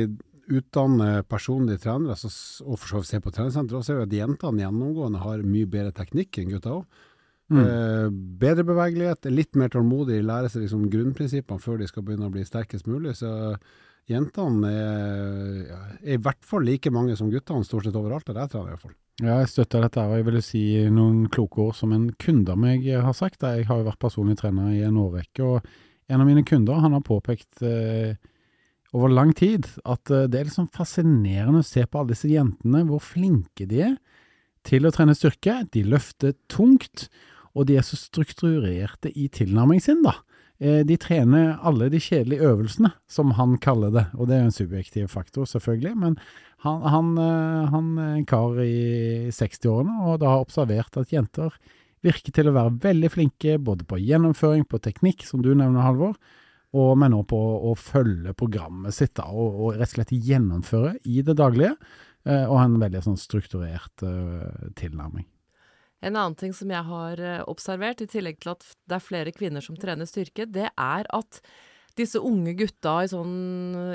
utdanner 0.60 1.24
personlige 1.26 1.82
trenere, 1.88 2.18
så, 2.20 2.30
og 2.66 2.78
for 2.78 2.92
så 2.92 3.02
vidt 3.02 3.10
ser 3.10 3.24
på 3.26 3.34
treningssenteret, 3.34 3.82
så 3.82 3.88
ser 3.88 4.02
vi 4.02 4.08
at 4.08 4.18
jentene 4.20 4.66
gjennomgående 4.66 5.24
har 5.24 5.46
mye 5.46 5.70
bedre 5.70 5.94
teknikk 5.96 6.42
enn 6.42 6.54
gutta 6.54 6.80
òg. 6.80 7.02
Mm. 7.54 7.62
Eh, 7.62 8.06
bedre 8.42 8.66
bevegelighet, 8.66 9.28
litt 9.30 9.58
mer 9.58 9.70
tålmodig, 9.74 10.22
lærer 10.26 10.50
seg 10.50 10.66
liksom 10.66 10.88
grunnprinsippene 10.94 11.62
før 11.62 11.82
de 11.82 11.90
skal 11.90 12.06
begynne 12.06 12.30
å 12.30 12.34
bli 12.34 12.46
sterkest 12.46 12.90
mulig. 12.90 13.14
Så 13.20 13.30
jentene 14.10 14.72
er, 14.72 15.58
ja, 15.70 15.82
er 16.02 16.18
i 16.18 16.22
hvert 16.22 16.46
fall 16.46 16.66
like 16.66 16.94
mange 16.94 17.18
som 17.18 17.30
guttene, 17.34 17.66
stort 17.66 17.88
sett 17.88 17.98
overalt 17.98 18.26
der 18.30 18.42
jeg 18.44 18.54
trener 18.54 18.72
i 18.72 18.76
hvert 18.76 18.86
fall. 18.88 18.98
Ja, 19.24 19.38
jeg 19.40 19.48
støtter 19.48 19.86
dette, 19.86 20.04
og 20.04 20.18
jeg 20.18 20.26
vil 20.28 20.38
si 20.44 20.62
noen 20.92 21.30
kloke 21.32 21.62
ord 21.64 21.76
som 21.78 21.94
en 21.96 22.10
kunde 22.20 22.52
av 22.52 22.60
meg 22.60 22.84
har 22.84 23.16
sagt. 23.16 23.46
Jeg 23.48 23.64
har 23.70 23.80
jo 23.80 23.88
vært 23.88 24.02
personlig 24.04 24.36
trener 24.42 24.74
i 24.76 24.82
en 24.84 24.98
årrekke, 25.00 25.46
og 25.46 26.12
en 26.12 26.20
av 26.20 26.28
mine 26.28 26.44
kunder 26.44 26.82
han 26.84 26.92
har 26.98 27.06
påpekt 27.06 27.64
eh, 27.64 28.18
over 28.92 29.14
lang 29.16 29.32
tid 29.38 29.70
at 29.88 30.12
eh, 30.12 30.28
det 30.28 30.42
er 30.42 30.50
liksom 30.50 30.68
fascinerende 30.76 31.64
å 31.64 31.68
se 31.68 31.86
på 31.88 32.02
alle 32.02 32.12
disse 32.12 32.28
jentene, 32.28 32.84
hvor 32.90 33.00
flinke 33.00 33.70
de 33.72 33.86
er 33.88 33.96
til 34.68 34.84
å 34.84 34.92
trene 34.92 35.16
styrke. 35.16 35.62
De 35.72 35.86
løfter 35.88 36.36
tungt, 36.52 37.08
og 37.56 37.70
de 37.70 37.80
er 37.80 37.88
så 37.88 37.96
strukturerte 37.96 39.14
i 39.16 39.30
tilnærmingen 39.32 39.88
sin, 39.88 40.04
da. 40.04 40.18
Eh, 40.60 40.84
De 40.88 40.98
trener 40.98 41.58
alle 41.62 41.90
de 41.92 42.00
kjedelige 42.00 42.48
øvelsene, 42.48 42.94
som 43.08 43.34
han 43.36 43.58
kaller 43.62 43.92
det, 43.92 44.06
og 44.16 44.28
det 44.28 44.38
er 44.38 44.44
jo 44.46 44.52
en 44.52 44.60
subjektiv 44.60 45.08
faktor, 45.12 45.48
selvfølgelig, 45.50 45.96
men 46.00 46.20
han, 46.64 46.86
han, 46.94 47.12
eh, 47.20 47.66
han 47.74 47.90
er 48.00 48.14
en 48.16 48.30
kar 48.30 48.62
i 48.64 49.32
60-årene, 49.36 49.98
og 50.08 50.22
da 50.24 50.32
har 50.32 50.46
observert 50.46 50.96
at 51.02 51.12
jenter 51.14 51.54
virker 52.06 52.36
til 52.36 52.50
å 52.50 52.56
være 52.56 52.78
veldig 52.84 53.12
flinke 53.12 53.58
både 53.60 53.86
på 53.88 54.00
gjennomføring, 54.00 54.66
på 54.70 54.80
teknikk, 54.80 55.26
som 55.28 55.44
du 55.44 55.52
nevner, 55.54 55.84
Halvor, 55.84 56.16
og, 56.76 56.92
men 57.00 57.16
også 57.16 57.32
på 57.32 57.44
å 57.70 57.76
følge 57.80 58.36
programmet 58.38 58.96
sitt 58.96 59.16
da, 59.20 59.28
og, 59.32 59.60
og 59.60 59.78
rett 59.80 59.92
og 59.92 60.00
slett 60.00 60.16
gjennomføre 60.16 60.96
i 61.08 61.22
det 61.26 61.38
daglige, 61.40 61.76
eh, 62.28 62.46
og 62.46 62.60
ha 62.60 62.66
en 62.68 62.82
veldig 62.82 63.04
sånn 63.06 63.20
strukturert 63.20 64.04
uh, 64.08 64.72
tilnærming. 64.80 65.28
En 66.06 66.16
annen 66.16 66.36
ting 66.38 66.54
som 66.54 66.72
jeg 66.72 66.86
har 66.86 67.22
eh, 67.22 67.44
observert, 67.50 68.04
i 68.04 68.10
tillegg 68.10 68.42
til 68.44 68.54
at 68.54 68.66
det 68.86 69.00
er 69.00 69.08
flere 69.08 69.34
kvinner 69.36 69.64
som 69.66 69.78
trener 69.80 70.10
styrke, 70.10 70.46
det 70.46 70.70
er 70.70 71.10
at 71.16 71.42
disse 71.96 72.20
unge 72.20 72.52
gutta 72.60 72.98
i 73.06 73.08
sånn 73.08 73.36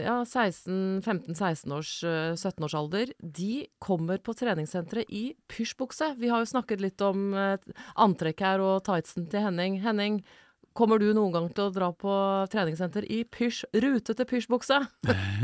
ja, 0.00 0.16
16-15-16 0.24 1.74
års, 1.76 1.92
eh, 2.08 2.32
17 2.34 2.66
års 2.66 2.76
alder, 2.80 3.14
de 3.20 3.66
kommer 3.82 4.22
på 4.24 4.34
treningssenteret 4.34 5.12
i 5.12 5.24
pysjbukse. 5.52 6.14
Vi 6.18 6.32
har 6.32 6.42
jo 6.42 6.52
snakket 6.54 6.82
litt 6.82 7.04
om 7.04 7.30
antrekket 7.34 7.90
antrekk 8.10 8.46
her 8.46 8.64
og 8.64 8.78
tightsen 8.88 9.28
til 9.30 9.44
Henning. 9.44 9.78
Henning, 9.84 10.22
kommer 10.80 11.00
du 11.00 11.10
noen 11.12 11.34
gang 11.34 11.48
til 11.52 11.66
å 11.68 11.72
dra 11.74 11.90
på 11.92 12.12
treningssenter 12.52 13.04
i 13.12 13.20
pysj, 13.28 13.66
rutete 13.82 14.24
pysjbukse? 14.28 14.78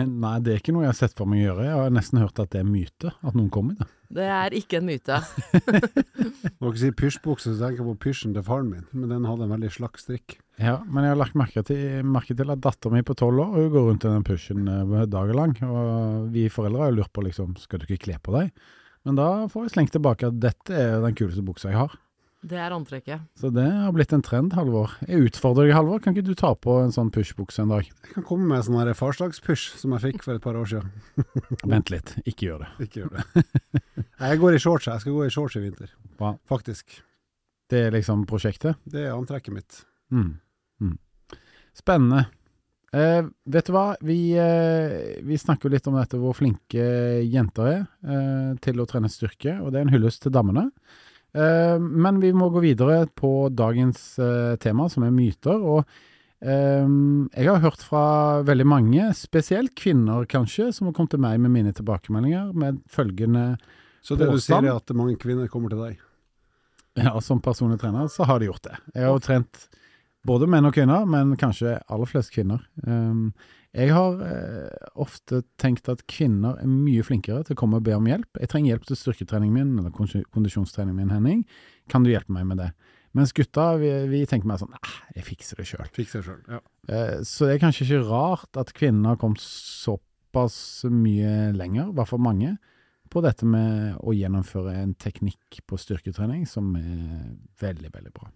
Nei, 0.00 0.37
det 0.45 0.55
er 0.55 0.62
ikke 0.62 0.73
noe 0.73 0.87
jeg 0.87 0.95
har 0.95 0.99
sett 1.02 1.16
for 1.19 1.28
meg 1.28 1.43
å 1.43 1.50
gjøre. 1.50 1.66
Jeg 1.66 1.76
har 1.76 1.93
nesten 1.93 2.23
hørt 2.23 2.40
at 2.40 2.55
det 2.55 2.62
er 2.62 2.69
myte, 2.69 3.12
at 3.12 3.37
noen 3.37 3.52
kommer 3.52 3.76
i 3.76 3.83
det. 3.83 3.88
Det 4.16 4.26
er 4.31 4.55
ikke 4.55 4.78
en 4.78 4.87
myte. 4.87 5.19
Når 6.61 6.71
dere 6.71 6.81
si 6.81 6.93
pysjbukse, 7.02 7.52
så 7.52 7.59
tenker 7.59 7.83
jeg 7.83 7.88
på 7.88 7.97
pysjen 8.07 8.37
til 8.37 8.47
faren 8.47 8.71
min, 8.71 8.87
men 8.95 9.12
den 9.12 9.26
hadde 9.28 9.45
en 9.49 9.52
veldig 9.57 9.73
slakk 9.75 10.00
strikk. 10.00 10.38
Ja, 10.62 10.78
men 10.87 11.05
jeg 11.05 11.12
har 11.12 11.21
lagt 11.21 11.37
merke 11.37 11.64
til, 11.66 12.07
merke 12.07 12.38
til 12.38 12.55
at 12.55 12.62
datteren 12.64 12.97
min 12.97 13.07
på 13.07 13.19
tolv 13.19 13.43
år 13.45 13.52
hun 13.59 13.71
går 13.75 13.87
rundt 13.90 14.07
i 14.07 14.14
den 14.14 14.25
pushen 14.25 14.71
eh, 14.73 15.05
dagen 15.12 15.37
lang. 15.37 15.55
Og 15.66 16.31
vi 16.33 16.47
foreldre 16.52 16.87
har 16.87 16.95
jo 16.95 17.00
lurt 17.02 17.12
på 17.12 17.26
liksom, 17.26 17.59
skal 17.61 17.83
du 17.83 17.88
ikke 17.88 18.07
kle 18.07 18.19
på 18.23 18.38
deg? 18.38 18.55
Men 19.07 19.19
da 19.19 19.28
får 19.50 19.66
jeg 19.66 19.76
slengt 19.76 19.95
tilbake 19.95 20.31
at 20.31 20.40
dette 20.43 20.75
er 20.75 21.02
den 21.05 21.14
kuleste 21.19 21.45
buksa 21.47 21.71
jeg 21.71 21.83
har. 21.85 21.99
Det 22.47 22.59
er 22.62 22.71
antrekket. 22.71 23.25
Så 23.41 23.50
det 23.50 23.65
har 23.67 23.95
blitt 23.95 24.12
en 24.15 24.23
trend, 24.23 24.53
Halvor. 24.55 24.93
Jeg 25.09 25.33
utfordrer 25.33 25.67
deg, 25.67 25.75
Halvor. 25.75 25.99
Kan 26.03 26.15
ikke 26.15 26.29
du 26.29 26.37
ta 26.38 26.53
på 26.55 26.76
en 26.85 26.93
sånn 26.95 27.11
pushbukse 27.15 27.65
en 27.65 27.73
dag? 27.75 27.88
Jeg 27.88 28.12
kan 28.12 28.26
komme 28.29 28.47
med 28.47 28.61
en 28.61 28.67
sånn 28.69 28.79
her 28.79 28.93
farsdagspysj 28.95 29.81
som 29.81 29.97
jeg 29.97 30.05
fikk 30.05 30.26
for 30.26 30.38
et 30.38 30.45
par 30.45 30.59
år 30.59 30.69
siden. 30.71 30.93
Vent 31.73 31.91
litt, 31.91 32.15
ikke 32.23 32.50
gjør 32.50 32.62
det. 32.62 32.71
Ikke 32.87 33.03
gjør 33.03 33.17
det. 33.17 33.45
Jeg 34.05 34.41
går 34.45 34.59
i 34.59 34.62
shorts, 34.62 34.87
jeg 34.93 35.03
skal 35.03 35.17
gå 35.19 35.26
i 35.26 35.35
shorts 35.35 35.59
i 35.59 35.65
vinter. 35.65 35.91
Bra. 36.21 36.37
Faktisk. 36.47 37.00
Det 37.67 37.83
er 37.88 37.97
liksom 37.97 38.23
prosjektet. 38.31 38.79
Det 38.87 39.09
er 39.09 39.17
antrekket 39.17 39.57
mitt. 39.57 39.83
Mm. 40.15 40.37
Mm. 40.87 40.97
Spennende. 41.75 42.29
Eh, 42.95 43.26
vet 43.50 43.67
du 43.67 43.75
hva, 43.75 43.88
vi, 44.07 44.21
eh, 44.38 45.19
vi 45.26 45.37
snakker 45.41 45.67
jo 45.67 45.75
litt 45.75 45.91
om 45.91 45.99
dette 45.99 46.21
hvor 46.23 46.37
flinke 46.38 46.87
jenter 47.26 47.73
er 47.73 47.83
eh, 48.07 48.55
til 48.62 48.79
å 48.81 48.87
trene 48.88 49.11
styrke, 49.11 49.59
og 49.59 49.75
det 49.75 49.83
er 49.83 49.88
en 49.88 49.95
hyllest 49.97 50.23
til 50.25 50.33
damene. 50.33 50.69
Eh, 51.37 51.78
men 51.78 52.21
vi 52.23 52.33
må 52.33 52.49
gå 52.52 52.62
videre 52.64 53.05
på 53.12 53.49
dagens 53.52 54.19
eh, 54.23 54.57
tema, 54.62 54.88
som 54.93 55.05
er 55.05 55.14
myter. 55.14 55.61
og 55.61 55.83
eh, 56.40 56.88
jeg 57.37 57.50
har 57.50 57.62
hørt 57.64 57.85
fra 57.85 58.05
veldig 58.47 58.69
mange, 58.69 59.11
spesielt 59.19 59.76
kvinner 59.76 60.25
kanskje, 60.31 60.71
som 60.73 60.88
har 60.88 60.97
kommet 60.97 61.16
til 61.16 61.25
meg 61.26 61.40
med 61.45 61.52
mine 61.59 61.75
tilbakemeldinger 61.76 62.55
med 62.57 62.81
følgende 62.88 63.50
påstand. 63.57 63.73
Så 64.07 64.14
det 64.14 64.28
du 64.31 64.38
sier 64.38 64.62
er 64.62 64.76
at 64.78 64.93
mange 64.95 65.16
kvinner 65.19 65.49
kommer 65.50 65.73
til 65.73 65.81
deg? 65.83 66.02
Ja, 66.97 67.11
som 67.21 67.40
personlig 67.43 67.81
trener 67.83 68.07
så 68.09 68.25
har 68.28 68.38
de 68.38 68.47
gjort 68.47 68.62
det. 68.69 68.76
Jeg 68.95 69.02
har 69.02 69.16
jo 69.16 69.25
trent 69.25 69.64
både 70.26 70.49
menn 70.50 70.66
og 70.68 70.75
kvinner, 70.76 71.06
men 71.09 71.37
kanskje 71.40 71.76
aller 71.92 72.11
flest 72.11 72.33
kvinner. 72.35 72.62
Um, 72.87 73.30
jeg 73.76 73.92
har 73.92 74.21
eh, 74.25 74.87
ofte 74.97 75.42
tenkt 75.61 75.88
at 75.92 76.06
kvinner 76.09 76.56
er 76.62 76.68
mye 76.71 77.02
flinkere 77.04 77.42
til 77.45 77.52
å 77.56 77.59
komme 77.61 77.76
og 77.80 77.85
be 77.85 77.92
om 77.97 78.06
hjelp. 78.09 78.38
Jeg 78.40 78.49
trenger 78.49 78.73
hjelp 78.73 78.87
til 78.88 78.97
styrketreningen 78.97 79.52
min, 79.52 79.73
eller 79.83 79.92
kondis- 79.92 80.25
kondisjonstreningen 80.33 80.97
min, 80.97 81.12
Henning. 81.12 81.42
Kan 81.92 82.06
du 82.06 82.11
hjelpe 82.12 82.33
meg 82.33 82.47
med 82.49 82.62
det? 82.62 82.71
Mens 83.16 83.35
gutta, 83.37 83.75
vi, 83.80 83.90
vi 84.11 84.23
tenker 84.28 84.49
mer 84.49 84.61
sånn 84.61 84.73
jeg 85.16 85.25
fikser 85.25 85.61
det 85.61 85.66
sjøl. 85.68 85.85
Ja. 86.52 86.62
Eh, 86.88 87.18
Så 87.25 87.49
det 87.49 87.56
er 87.59 87.62
kanskje 87.66 87.85
ikke 87.87 88.09
rart 88.09 88.61
at 88.61 88.73
kvinner 88.76 89.12
har 89.12 89.21
kommet 89.21 89.45
såpass 89.45 90.56
mye 90.88 91.52
lenger, 91.56 91.92
i 91.92 91.97
hvert 91.97 92.11
fall 92.12 92.25
mange, 92.25 92.56
på 93.12 93.23
dette 93.25 93.47
med 93.49 94.00
å 94.02 94.12
gjennomføre 94.16 94.73
en 94.80 94.97
teknikk 95.00 95.61
på 95.68 95.78
styrketrening 95.78 96.49
som 96.49 96.73
er 96.80 97.37
veldig, 97.61 97.92
veldig 97.95 98.12
bra. 98.16 98.33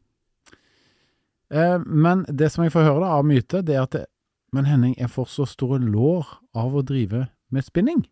Eh, 1.51 1.79
Men 1.87 2.25
det 2.29 2.51
som 2.53 2.65
jeg 2.65 2.73
får 2.73 2.85
høre 2.87 3.01
da 3.05 3.13
av 3.19 3.25
myte, 3.27 3.63
det 3.67 3.75
er 3.77 3.83
at 3.83 3.91
det, 3.97 4.05
Men 4.53 4.65
Henning, 4.67 4.95
jeg 4.99 5.09
får 5.11 5.29
så 5.31 5.47
store 5.47 5.79
lår 5.79 6.27
av 6.55 6.75
å 6.75 6.83
drive 6.83 7.29
med 7.51 7.65
spinning. 7.65 8.05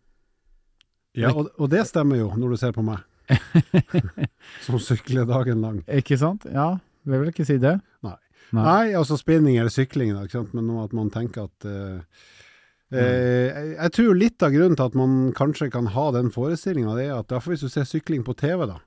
Ja, 1.17 1.31
og, 1.33 1.49
og 1.59 1.69
det 1.69 1.81
stemmer 1.89 2.15
jo, 2.19 2.29
når 2.37 2.53
du 2.53 2.57
ser 2.61 2.71
på 2.71 2.83
meg. 2.85 2.99
Som 4.65 4.79
sykler 4.79 5.25
dagen 5.27 5.61
lang. 5.63 5.81
Ikke 5.91 6.17
sant? 6.19 6.45
Ja, 6.51 6.77
jeg 7.07 7.19
vil 7.21 7.31
ikke 7.33 7.45
si 7.47 7.57
det. 7.61 7.75
Nei. 8.05 8.15
Nei. 8.55 8.63
Nei, 8.65 8.83
altså 8.97 9.17
spinning 9.19 9.59
eller 9.59 9.69
sykling, 9.73 10.13
da, 10.15 10.23
ikke 10.25 10.39
sant? 10.39 10.53
men 10.57 10.65
nå 10.69 10.79
at 10.83 10.93
man 10.97 11.11
tenker 11.13 11.45
at 11.49 11.67
uh, 11.69 11.99
uh, 11.99 12.97
jeg- 12.97 13.75
Jeg 13.75 13.91
tror 13.93 14.15
litt 14.17 14.41
av 14.47 14.55
grunnen 14.55 14.75
til 14.79 14.85
at 14.87 14.95
man 14.97 15.17
kanskje 15.37 15.67
kan 15.75 15.85
ha 15.93 16.07
den 16.15 16.31
forestillinga, 16.33 16.95
det 16.97 17.09
er 17.11 17.19
at 17.19 17.35
hvis 17.45 17.61
du 17.61 17.69
ser 17.69 17.85
sykling 17.85 18.23
på 18.25 18.33
TV, 18.39 18.65
da, 18.71 18.79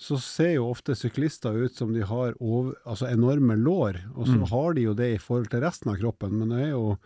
så 0.00 0.16
ser 0.16 0.54
jo 0.54 0.70
ofte 0.72 0.94
syklister 0.96 1.52
ut 1.60 1.74
som 1.76 1.90
de 1.92 2.00
har 2.08 2.32
over, 2.40 2.72
altså 2.88 3.10
enorme 3.12 3.56
lår, 3.60 3.98
og 4.16 4.26
så 4.26 4.38
Mm. 4.38 4.46
har 4.48 4.74
de 4.74 4.82
jo 4.86 4.94
det 4.96 5.14
i 5.14 5.18
forhold 5.20 5.50
til 5.52 5.60
resten 5.60 5.90
av 5.92 5.98
kroppen, 6.00 6.32
men 6.38 6.48
det 6.54 6.62
er 6.68 6.70
jo 6.70 6.96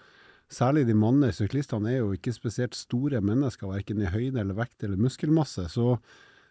Særlig 0.55 0.87
de 0.87 0.93
mannlige 0.95 1.33
syklistene 1.41 1.89
er 1.91 1.97
jo 2.03 2.13
ikke 2.13 2.31
spesielt 2.31 2.75
store 2.77 3.19
mennesker, 3.25 3.67
verken 3.67 4.03
i 4.05 4.11
høyde 4.13 4.39
eller 4.39 4.55
vekt 4.55 4.85
eller 4.85 5.01
muskelmasse. 5.01 5.65
Så 5.73 5.99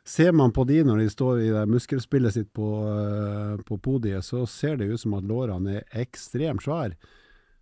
ser 0.04 0.34
man 0.34 0.52
på 0.52 0.66
de 0.68 0.84
når 0.84 0.98
de 0.98 1.10
står 1.14 1.38
i 1.40 1.52
det 1.54 1.62
muskelspillet 1.70 2.34
sitt 2.34 2.50
på, 2.58 2.66
eh, 2.90 3.62
på 3.64 3.78
podiet, 3.80 4.26
så 4.26 4.48
ser 4.50 4.78
det 4.78 4.90
ut 4.92 5.00
som 5.00 5.14
at 5.14 5.24
lårene 5.24 5.78
er 5.78 6.02
ekstremt 6.04 6.66
svære. 6.66 6.98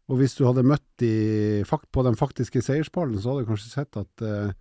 Og 0.10 0.18
hvis 0.18 0.34
du 0.40 0.46
hadde 0.48 0.64
møtt 0.66 0.88
de 1.04 1.64
fakt, 1.68 1.92
på 1.92 2.02
den 2.08 2.16
faktiske 2.16 2.64
seierspallen, 2.64 3.20
så 3.22 3.36
hadde 3.36 3.46
du 3.46 3.52
kanskje 3.52 3.70
sett 3.76 3.98
at 3.98 4.22
eh, 4.26 4.54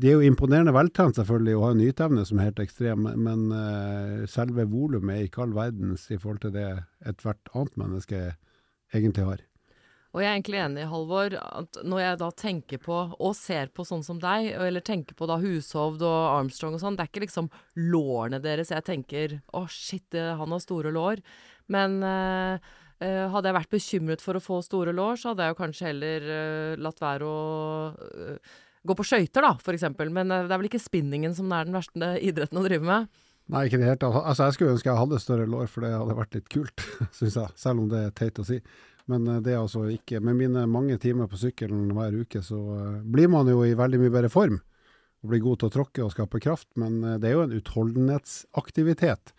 de 0.00 0.08
er 0.10 0.16
jo 0.16 0.24
imponerende 0.26 0.74
veltrent 0.74 1.18
selvfølgelig, 1.18 1.56
og 1.56 1.66
har 1.66 1.76
en 1.76 1.84
yteevne 1.84 2.24
som 2.28 2.40
er 2.40 2.50
helt 2.50 2.62
ekstrem, 2.64 3.06
men 3.20 3.46
uh, 3.52 4.24
selve 4.30 4.66
volumet 4.70 5.16
er 5.16 5.28
ikke 5.28 5.44
all 5.44 5.54
verdens 5.56 6.08
i 6.10 6.18
forhold 6.18 6.42
til 6.44 6.54
det 6.56 6.66
ethvert 7.06 7.52
annet 7.54 7.78
menneske 7.80 8.24
egentlig 8.96 9.28
har. 9.28 9.46
Og 10.10 10.24
jeg 10.24 10.26
er 10.26 10.36
egentlig 10.40 10.58
enig, 10.58 10.88
Halvor, 10.90 11.36
at 11.38 11.76
når 11.86 12.00
jeg 12.02 12.18
da 12.18 12.30
tenker 12.34 12.80
på, 12.82 12.96
og 13.14 13.36
ser 13.38 13.70
på 13.70 13.86
sånn 13.86 14.02
som 14.02 14.18
deg, 14.18 14.48
eller 14.58 14.82
tenker 14.82 15.14
på 15.14 15.28
da 15.30 15.36
Hushovd 15.38 16.02
og 16.02 16.18
Armstrong 16.32 16.74
og 16.74 16.82
sånn, 16.82 16.98
det 16.98 17.04
er 17.04 17.12
ikke 17.12 17.26
liksom 17.28 17.50
lårene 17.78 18.42
deres 18.42 18.72
jeg 18.74 18.86
tenker 18.88 19.38
å 19.54 19.68
shit, 19.70 20.08
han 20.18 20.56
har 20.56 20.64
store 20.64 20.90
lår. 20.96 21.22
Men 21.70 22.00
uh, 22.02 22.72
Uh, 23.00 23.30
hadde 23.32 23.48
jeg 23.48 23.56
vært 23.56 23.70
bekymret 23.72 24.20
for 24.20 24.36
å 24.36 24.42
få 24.44 24.58
store 24.60 24.92
lår, 24.92 25.16
så 25.16 25.30
hadde 25.30 25.46
jeg 25.46 25.54
jo 25.54 25.56
kanskje 25.56 25.86
heller 25.86 26.26
uh, 26.28 26.72
latt 26.84 26.98
være 27.00 27.24
å 27.24 27.38
eh, 27.96 28.58
gå 28.86 28.96
på 28.96 29.06
skøyter, 29.06 29.44
da, 29.44 29.72
eksempel. 29.74 30.12
Men 30.14 30.30
eh, 30.30 30.46
det 30.46 30.54
er 30.54 30.62
vel 30.62 30.70
ikke 30.70 30.82
spinningen 30.82 31.34
som 31.36 31.50
er 31.54 31.68
den 31.68 31.76
verste 31.76 32.14
idretten 32.24 32.60
å 32.60 32.64
drive 32.66 32.86
med. 32.86 33.10
Nei, 33.50 33.64
ikke 33.66 33.80
i 33.80 33.82
det 33.82 33.88
hele 33.88 34.00
tatt. 34.00 34.20
Altså, 34.22 34.46
jeg 34.46 34.56
skulle 34.56 34.76
ønske 34.76 34.90
jeg 34.90 35.00
hadde 35.00 35.20
større 35.22 35.50
lår, 35.50 35.68
for 35.72 35.84
det 35.84 35.92
hadde 35.96 36.16
vært 36.20 36.38
litt 36.38 36.48
kult, 36.52 36.86
syns 37.18 37.38
jeg. 37.40 37.54
Selv 37.60 37.84
om 37.84 37.90
det 37.90 38.04
er 38.06 38.16
teit 38.16 38.40
å 38.40 38.46
si. 38.46 38.60
Men 39.10 39.26
eh, 39.26 39.44
det 39.44 39.54
er 39.54 39.62
altså 39.62 39.86
ikke 39.90 40.20
Med 40.24 40.38
mine 40.38 40.66
mange 40.70 40.98
timer 41.02 41.30
på 41.30 41.40
sykkelen 41.40 41.88
hver 41.96 42.18
uke, 42.22 42.44
så 42.46 42.58
eh, 42.78 42.98
blir 43.04 43.30
man 43.32 43.48
jo 43.50 43.64
i 43.66 43.76
veldig 43.78 44.02
mye 44.04 44.16
bedre 44.18 44.32
form. 44.32 44.60
Og 45.20 45.32
blir 45.32 45.42
god 45.44 45.60
til 45.60 45.68
å 45.68 45.74
tråkke 45.74 46.04
og 46.04 46.14
skape 46.14 46.40
kraft. 46.40 46.70
Men 46.80 47.02
det 47.20 47.28
er 47.28 47.34
jo 47.36 47.42
en 47.44 47.58
utholdenhetsaktivitet 47.58 49.34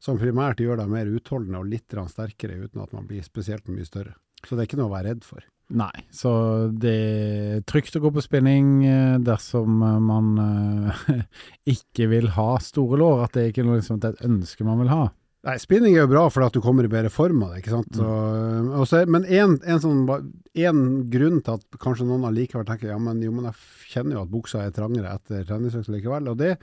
som 0.00 0.16
primært 0.20 0.62
gjør 0.62 0.78
deg 0.80 0.88
mer 0.92 1.10
utholdende 1.10 1.60
og 1.60 1.68
litt 1.68 1.92
sterkere, 1.92 2.56
uten 2.56 2.80
at 2.80 2.94
man 2.96 3.04
blir 3.08 3.24
spesielt 3.24 3.68
mye 3.68 3.84
større. 3.84 4.14
Så 4.46 4.54
det 4.54 4.64
er 4.64 4.70
ikke 4.70 4.78
noe 4.80 4.88
å 4.88 4.94
være 4.94 5.10
redd 5.10 5.26
for. 5.26 5.44
Nei, 5.74 6.04
så 6.14 6.30
det 6.70 6.92
er 6.94 7.62
trygt 7.66 7.96
å 7.98 8.02
gå 8.04 8.12
på 8.14 8.22
spinning 8.22 8.84
eh, 8.86 9.16
dersom 9.26 9.80
eh, 9.82 9.96
man 9.98 10.28
eh, 10.38 11.22
ikke 11.74 12.06
vil 12.12 12.28
ha 12.36 12.52
store 12.62 13.00
lår. 13.00 13.24
At 13.24 13.34
det 13.34 13.42
er 13.42 13.50
ikke 13.50 13.64
noe 13.66 13.80
liksom, 13.80 13.98
er 13.98 14.14
et 14.14 14.22
ønske 14.28 14.66
man 14.66 14.78
vil 14.84 14.92
ha. 14.92 15.08
Nei, 15.46 15.56
spinning 15.62 15.94
er 15.94 16.04
jo 16.04 16.10
bra 16.10 16.24
for 16.30 16.42
at 16.46 16.54
du 16.54 16.60
kommer 16.62 16.86
i 16.86 16.90
bedre 16.90 17.10
form 17.10 17.42
av 17.46 17.52
det, 17.52 17.60
ikke 17.64 17.74
sant. 17.74 17.98
Så, 17.98 18.06
og 18.78 18.86
så 18.90 19.00
er- 19.02 19.10
men 19.10 19.26
en, 19.26 19.56
en, 19.62 19.82
sånn, 19.82 20.00
en 20.58 20.80
grunn 21.10 21.42
til 21.46 21.58
at 21.58 21.78
kanskje 21.82 22.06
noen 22.08 22.26
allikevel 22.26 22.66
tenker 22.66 22.90
ja, 22.90 22.98
men 23.02 23.22
jo, 23.22 23.30
men 23.34 23.46
jeg 23.50 23.92
kjenner 23.92 24.18
jo 24.18 24.24
at 24.24 24.32
buksa 24.32 24.64
er 24.64 24.74
trangere 24.74 25.12
etter 25.18 25.46
treningsøkt 25.46 25.90
likevel. 25.94 26.32
Og 26.32 26.38
det 26.42 26.56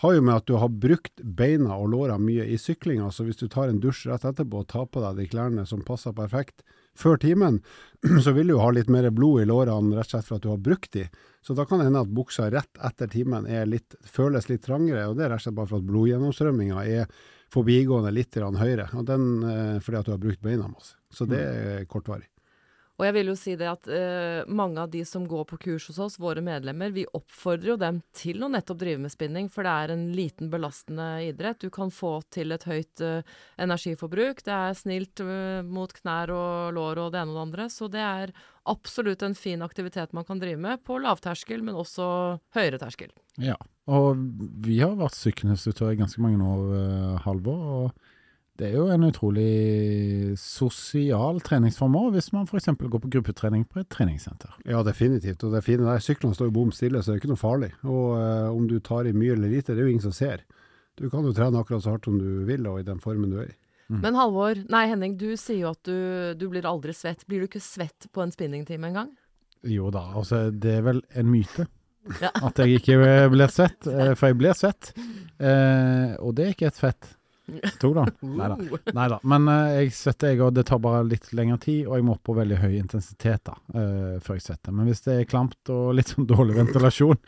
har 0.00 0.14
jo 0.16 0.22
med 0.24 0.36
at 0.36 0.48
du 0.48 0.54
har 0.60 0.72
brukt 0.72 1.20
beina 1.20 1.76
og 1.76 1.90
låra 1.92 2.16
mye 2.20 2.44
i 2.48 2.56
syklinga. 2.60 3.10
Så 3.12 3.24
hvis 3.28 3.40
du 3.40 3.46
tar 3.52 3.68
en 3.72 3.80
dusj 3.80 4.06
rett 4.08 4.24
etterpå 4.28 4.62
og 4.64 4.70
tar 4.72 4.88
på 4.88 5.04
deg 5.04 5.20
de 5.20 5.28
klærne 5.32 5.66
som 5.68 5.84
passer 5.84 6.16
perfekt 6.16 6.64
før 6.98 7.20
timen, 7.22 7.60
så 8.24 8.32
vil 8.36 8.52
du 8.52 8.58
ha 8.60 8.70
litt 8.74 8.90
mer 8.92 9.10
blod 9.14 9.42
i 9.42 9.48
lårene 9.48 9.96
rett 9.96 10.08
og 10.08 10.16
slett 10.16 10.28
for 10.28 10.38
at 10.38 10.46
du 10.46 10.50
har 10.52 10.62
brukt 10.62 10.92
de. 10.96 11.06
Så 11.44 11.56
da 11.56 11.64
kan 11.68 11.80
det 11.80 11.88
hende 11.88 12.04
at 12.04 12.14
buksa 12.14 12.50
rett 12.52 12.80
etter 12.84 13.10
timen 13.12 13.48
litt, 13.68 13.96
føles 14.04 14.50
litt 14.50 14.64
trangere, 14.66 15.08
og 15.08 15.16
det 15.18 15.26
er 15.26 15.34
rett 15.34 15.42
og 15.42 15.48
slett 15.48 15.58
bare 15.60 15.72
for 15.72 15.80
at 15.80 15.88
blodgjennomstrømminga 15.88 16.84
er 16.84 17.22
forbigående 17.50 18.12
litt 18.14 18.36
høyere, 18.36 18.90
og 18.94 19.06
den 19.08 19.30
eh, 19.42 19.78
fordi 19.82 19.98
at 19.98 20.06
du 20.06 20.12
har 20.14 20.22
brukt 20.22 20.42
beina 20.44 20.68
masse. 20.68 20.94
Så 21.10 21.26
det 21.26 21.40
er 21.40 21.88
kortvarig. 21.90 22.28
Og 23.00 23.06
jeg 23.06 23.14
vil 23.16 23.30
jo 23.30 23.36
si 23.38 23.54
det 23.56 23.64
at 23.64 23.86
eh, 23.88 24.42
mange 24.52 24.82
av 24.82 24.90
de 24.92 25.00
som 25.08 25.24
går 25.24 25.46
på 25.48 25.56
kurs 25.62 25.86
hos 25.88 25.98
oss, 26.04 26.18
våre 26.20 26.42
medlemmer, 26.44 26.92
vi 26.92 27.06
oppfordrer 27.16 27.72
jo 27.72 27.76
dem 27.80 28.02
til 28.12 28.44
å 28.44 28.50
nettopp 28.52 28.82
drive 28.82 29.00
med 29.00 29.14
spinning, 29.14 29.48
for 29.48 29.64
det 29.64 29.72
er 29.72 29.94
en 29.94 30.02
liten 30.12 30.50
belastende 30.52 31.06
idrett. 31.24 31.62
Du 31.64 31.72
kan 31.72 31.88
få 31.88 32.18
til 32.28 32.52
et 32.52 32.66
høyt 32.68 33.00
eh, 33.00 33.24
energiforbruk. 33.64 34.44
Det 34.44 34.52
er 34.52 34.76
snilt 34.76 35.24
eh, 35.24 35.64
mot 35.64 35.96
knær 35.96 36.34
og 36.36 36.76
lår 36.76 37.00
og 37.06 37.16
det 37.16 37.22
ene 37.22 37.32
og 37.32 37.38
det 37.38 37.46
andre. 37.46 37.68
Så 37.72 37.88
det 37.88 38.04
er 38.04 38.36
absolutt 38.68 39.24
en 39.24 39.38
fin 39.38 39.64
aktivitet 39.64 40.12
man 40.12 40.28
kan 40.28 40.42
drive 40.42 40.60
med 40.60 40.84
på 40.84 41.00
lavterskel, 41.00 41.64
men 41.64 41.80
også 41.80 42.04
høyere 42.52 42.84
terskel. 42.84 43.16
Ja, 43.40 43.56
og 43.88 44.20
vi 44.60 44.82
har 44.84 44.92
vært 45.00 45.16
sykkelinstruktør 45.16 45.94
i 45.94 46.02
ganske 46.04 46.20
mange 46.20 46.44
år, 46.44 46.72
eh, 46.76 47.20
Halvor. 47.24 47.68
og 47.80 48.08
det 48.60 48.68
er 48.68 48.74
jo 48.76 48.88
en 48.92 49.06
utrolig 49.06 50.36
sosial 50.36 51.38
treningsform 51.44 51.94
òg, 51.96 52.10
hvis 52.12 52.28
man 52.34 52.44
f.eks. 52.44 52.68
går 52.76 53.00
på 53.00 53.12
gruppetrening 53.14 53.62
på 53.64 53.80
et 53.80 53.88
treningssenter. 53.88 54.52
Ja, 54.68 54.82
definitivt. 54.84 55.40
Og 55.46 55.54
det 55.56 55.62
fine 55.64 55.86
der, 55.86 56.02
syklene 56.04 56.36
står 56.36 56.50
jo 56.50 56.56
bom 56.58 56.74
stille, 56.76 57.00
så 57.00 57.10
det 57.10 57.16
er 57.16 57.22
ikke 57.22 57.32
noe 57.32 57.40
farlig. 57.40 57.70
Og 57.88 58.18
eh, 58.18 58.50
om 58.52 58.66
du 58.68 58.76
tar 58.84 59.08
i 59.08 59.14
mye 59.16 59.32
eller 59.38 59.54
lite, 59.54 59.72
det 59.72 59.80
er 59.80 59.88
jo 59.88 59.94
ingen 59.94 60.04
som 60.04 60.16
ser. 60.16 60.44
Du 61.00 61.06
kan 61.08 61.24
jo 61.24 61.32
trene 61.36 61.56
akkurat 61.62 61.86
så 61.86 61.94
hardt 61.94 62.10
som 62.10 62.18
du 62.20 62.44
vil, 62.44 62.68
og 62.68 62.82
i 62.82 62.86
den 62.86 63.00
formen 63.00 63.32
du 63.32 63.40
er 63.40 63.48
i. 63.48 63.56
Men 63.90 64.14
Halvor, 64.14 64.60
nei 64.70 64.84
Henning, 64.86 65.16
du 65.18 65.32
sier 65.40 65.64
jo 65.64 65.72
at 65.72 65.80
du, 65.88 65.96
du 66.38 66.44
blir 66.52 66.68
aldri 66.68 66.92
svett. 66.94 67.24
Blir 67.26 67.42
du 67.42 67.48
ikke 67.48 67.62
svett 67.64 68.06
på 68.14 68.22
en 68.22 68.30
spinningtime 68.30 68.92
engang? 68.92 69.08
Jo 69.66 69.88
da, 69.92 70.04
altså 70.16 70.48
det 70.52 70.76
er 70.78 70.84
vel 70.86 71.00
en 71.18 71.30
myte. 71.32 71.66
Ja. 72.20 72.30
At 72.46 72.60
jeg 72.60 72.78
ikke 72.80 73.00
blir 73.32 73.50
svett, 73.52 73.88
eh, 73.88 74.12
for 74.16 74.30
jeg 74.30 74.38
blir 74.40 74.54
svett. 74.56 74.92
Eh, 75.40 76.14
og 76.20 76.36
det 76.36 76.46
er 76.46 76.54
ikke 76.54 76.70
et 76.70 76.78
fett. 76.80 77.10
To, 77.82 77.92
da. 77.96 78.04
Nei 78.20 79.06
da. 79.12 79.18
Men 79.28 79.48
uh, 79.50 79.70
jeg 79.76 79.94
svetter, 79.96 80.34
jeg, 80.34 80.42
og 80.44 80.54
det 80.56 80.66
tar 80.70 80.82
bare 80.82 81.02
litt 81.08 81.30
lengre 81.36 81.58
tid, 81.62 81.82
og 81.86 81.96
jeg 81.98 82.06
må 82.06 82.14
opp 82.16 82.22
på 82.28 82.36
veldig 82.38 82.60
høy 82.62 82.76
intensitet 82.78 83.42
da, 83.48 83.56
uh, 83.76 84.16
før 84.22 84.38
jeg 84.38 84.46
svetter. 84.46 84.76
Men 84.76 84.90
hvis 84.90 85.04
det 85.06 85.16
er 85.16 85.30
klamt 85.30 85.72
og 85.74 85.94
litt 85.98 86.12
sånn 86.14 86.28
dårlig 86.30 86.58
ventilasjon 86.60 87.18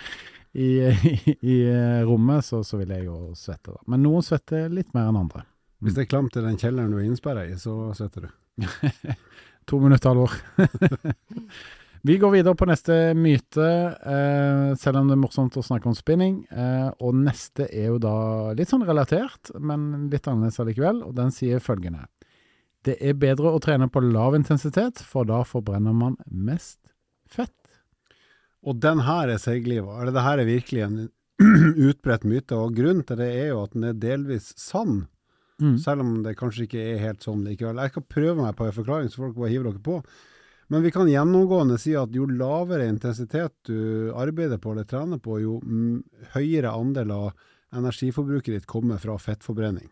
i, 0.53 0.71
i, 0.91 1.37
i 1.41 1.57
eh, 1.69 2.03
rommet, 2.09 2.45
så, 2.45 2.65
så 2.65 2.81
vil 2.81 2.93
jeg 2.95 3.07
jo 3.07 3.33
svette. 3.39 3.73
da. 3.73 3.81
Men 3.87 4.05
noen 4.05 4.25
svetter 4.27 4.69
litt 4.73 4.93
mer 4.97 5.11
enn 5.11 5.21
andre. 5.25 5.47
Hvis 5.83 5.97
det 5.97 6.05
er 6.05 6.13
klamt 6.13 6.37
i 6.39 6.45
den 6.45 6.59
kjelleren 6.61 6.93
du 6.93 7.01
er 7.01 7.07
innsperra 7.09 7.47
i, 7.49 7.57
så 7.59 7.93
svetter 7.97 8.29
du. 8.29 8.33
To 9.71 9.79
minutter, 9.79 10.11
Halvor. 10.11 10.33
Vi 12.03 12.17
går 12.19 12.33
videre 12.35 12.59
på 12.59 12.67
neste 12.67 12.95
myte, 13.15 13.67
eh, 13.95 14.75
selv 14.75 14.99
om 14.99 15.07
det 15.07 15.15
er 15.15 15.21
morsomt 15.23 15.55
å 15.55 15.63
snakke 15.63 15.87
om 15.87 15.95
spinning. 15.95 16.41
Eh, 16.51 16.89
og 16.99 17.15
neste 17.15 17.69
er 17.69 17.93
jo 17.93 18.01
da 18.03 18.15
litt 18.59 18.73
sånn 18.73 18.83
relatert, 18.89 19.53
men 19.63 20.09
litt 20.11 20.27
annerledes 20.27 20.59
allikevel, 20.59 21.05
og 21.07 21.15
den 21.15 21.31
sier 21.31 21.63
følgende. 21.63 22.09
Det 22.83 22.97
er 22.99 23.15
bedre 23.15 23.53
å 23.55 23.61
trene 23.63 23.87
på 23.87 24.03
lav 24.03 24.35
intensitet, 24.35 24.99
for 24.99 25.29
da 25.31 25.45
forbrenner 25.47 25.95
man 25.95 26.17
mest 26.27 26.81
fett. 27.31 27.55
Og 28.67 28.83
den 28.83 29.05
her 29.07 29.31
er 29.31 29.39
seigliva. 29.39 30.01
Eller 30.01 30.17
det 30.17 30.27
her 30.27 30.43
er 30.43 30.51
virkelig 30.51 30.83
en 30.83 30.99
utbredt 31.89 32.27
myte. 32.27 32.59
Og 32.59 32.75
grunnen 32.75 33.07
til 33.07 33.23
det 33.23 33.31
er 33.31 33.49
jo 33.53 33.63
at 33.63 33.79
den 33.79 33.87
er 33.93 34.03
delvis 34.03 34.51
sann. 34.59 35.05
Mm. 35.63 35.79
Selv 35.79 36.03
om 36.03 36.13
det 36.27 36.35
kanskje 36.39 36.67
ikke 36.67 36.83
er 36.83 37.03
helt 37.07 37.23
sånn 37.23 37.47
likevel. 37.47 37.79
Jeg 37.79 37.95
skal 37.95 38.09
prøve 38.11 38.39
meg 38.43 38.59
på 38.59 38.67
en 38.67 38.75
forklaring, 38.75 39.11
så 39.11 39.23
folk 39.23 39.39
bare 39.39 39.55
hiver 39.55 39.71
dere 39.71 39.87
på. 39.87 40.01
Men 40.73 40.83
vi 40.83 40.91
kan 40.91 41.09
gjennomgående 41.09 41.77
si 41.77 41.91
at 42.01 42.15
jo 42.17 42.25
lavere 42.33 42.87
intensitet 42.89 43.53
du 43.69 44.09
arbeider 44.17 44.57
på 44.57 44.71
eller 44.73 44.87
trener 44.89 45.19
på, 45.21 45.35
jo 45.43 45.59
høyere 46.33 46.71
andel 46.73 47.13
av 47.13 47.27
energiforbruket 47.77 48.55
ditt 48.55 48.69
kommer 48.71 48.97
fra 49.03 49.19
fettforbrenning. 49.21 49.91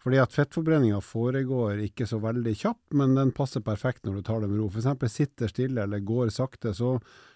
Fordi 0.00 0.22
at 0.22 0.32
fettforbrenninga 0.32 1.02
foregår 1.04 1.82
ikke 1.90 2.08
så 2.08 2.22
veldig 2.22 2.54
kjapt, 2.56 2.96
men 2.96 3.12
den 3.18 3.34
passer 3.36 3.60
perfekt 3.66 4.08
når 4.08 4.16
du 4.16 4.24
tar 4.24 4.40
det 4.40 4.48
med 4.48 4.62
ro. 4.62 4.70
F.eks. 4.72 5.12
sitter 5.12 5.52
stille 5.52 5.84
eller 5.84 6.00
går 6.00 6.32
sakte, 6.32 6.72
så 6.72 6.94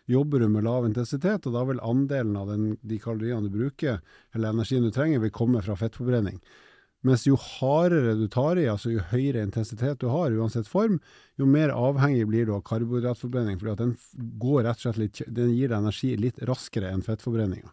jobber 0.08 0.40
du 0.40 0.48
med 0.48 0.64
lav 0.64 0.88
intensitet, 0.88 1.50
og 1.50 1.58
da 1.58 1.66
vil 1.68 1.84
andelen 1.84 2.40
av 2.40 2.48
den, 2.54 2.66
de 2.80 2.96
kaloriene 3.02 3.44
du 3.44 3.60
bruker, 3.60 4.00
eller 4.32 4.56
energien 4.56 4.88
du 4.88 4.94
trenger, 4.94 5.20
vil 5.20 5.36
komme 5.36 5.60
fra 5.60 5.76
fettforbrenning. 5.76 6.40
Mens 7.06 7.24
jo 7.24 7.36
hardere 7.40 8.12
du 8.18 8.26
tar 8.28 8.58
i, 8.60 8.66
altså 8.68 8.90
jo 8.92 9.04
høyere 9.12 9.40
intensitet 9.46 10.02
du 10.02 10.10
har, 10.12 10.34
uansett 10.36 10.68
form, 10.68 10.98
jo 11.40 11.46
mer 11.48 11.72
avhengig 11.72 12.26
blir 12.28 12.48
du 12.48 12.52
av 12.58 12.64
karbohydratforbrenning, 12.68 13.56
at 13.56 13.80
den 13.80 13.96
den 13.96 15.54
gir 15.56 15.72
deg 15.72 15.78
energi 15.78 16.12
litt 16.20 16.42
raskere 16.44 16.92
enn 16.92 17.04
fettforbrenninga. 17.06 17.72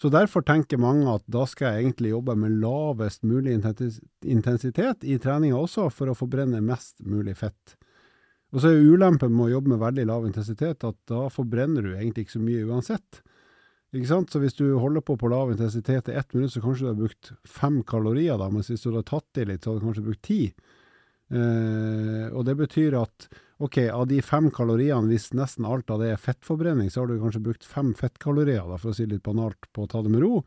Så 0.00 0.10
derfor 0.10 0.42
tenker 0.42 0.80
mange 0.80 1.06
at 1.12 1.22
da 1.30 1.44
skal 1.46 1.74
jeg 1.74 1.84
egentlig 1.84 2.14
jobbe 2.14 2.34
med 2.40 2.56
lavest 2.62 3.22
mulig 3.22 3.54
intensitet 3.54 5.04
i 5.04 5.18
treninga 5.22 5.60
også, 5.60 5.90
for 5.92 6.10
å 6.10 6.16
forbrenne 6.18 6.64
mest 6.64 7.04
mulig 7.04 7.36
fett. 7.38 7.76
Og 8.54 8.62
så 8.62 8.70
er 8.70 8.86
ulempen 8.86 9.32
med 9.34 9.48
å 9.48 9.52
jobbe 9.56 9.74
med 9.74 9.82
veldig 9.82 10.08
lav 10.08 10.26
intensitet 10.28 10.84
at 10.86 10.98
da 11.10 11.26
forbrenner 11.32 11.84
du 11.84 11.94
egentlig 11.94 12.26
ikke 12.26 12.38
så 12.38 12.42
mye 12.42 12.66
uansett. 12.70 13.22
Ikke 13.94 14.10
sant? 14.10 14.32
Så 14.32 14.40
hvis 14.42 14.56
du 14.58 14.66
holder 14.82 15.04
på 15.06 15.16
på 15.20 15.30
lav 15.30 15.52
intensitet 15.52 16.10
i 16.10 16.16
ett 16.18 16.34
minutt, 16.34 16.52
så 16.52 16.62
kanskje 16.62 16.88
du 16.88 16.90
har 16.90 16.98
brukt 16.98 17.30
fem 17.46 17.80
kalorier, 17.86 18.38
da, 18.40 18.48
mens 18.50 18.72
hvis 18.72 18.82
du 18.82 18.90
har 18.90 19.06
tatt 19.06 19.38
i 19.38 19.46
litt, 19.46 19.62
så 19.62 19.70
har 19.70 19.78
du 19.78 19.86
kanskje 19.86 20.06
brukt 20.08 20.24
ti. 20.26 20.40
Eh, 21.34 22.26
og 22.34 22.42
det 22.48 22.56
betyr 22.58 22.98
at 22.98 23.28
ok, 23.62 23.78
av 23.94 24.08
de 24.10 24.18
fem 24.24 24.50
kaloriene, 24.52 25.06
hvis 25.12 25.30
nesten 25.38 25.66
alt 25.68 25.92
av 25.94 26.02
det 26.02 26.10
er 26.12 26.20
fettforbrenning, 26.20 26.90
så 26.90 27.04
har 27.04 27.12
du 27.12 27.22
kanskje 27.22 27.44
brukt 27.46 27.66
fem 27.66 27.94
fettkalorier, 27.96 28.66
da, 28.66 28.78
for 28.80 28.90
å 28.90 28.96
si 28.98 29.06
litt 29.08 29.24
banalt, 29.24 29.70
på 29.72 29.86
å 29.86 29.90
ta 29.90 30.02
det 30.02 30.12
med 30.12 30.24
ro. 30.26 30.42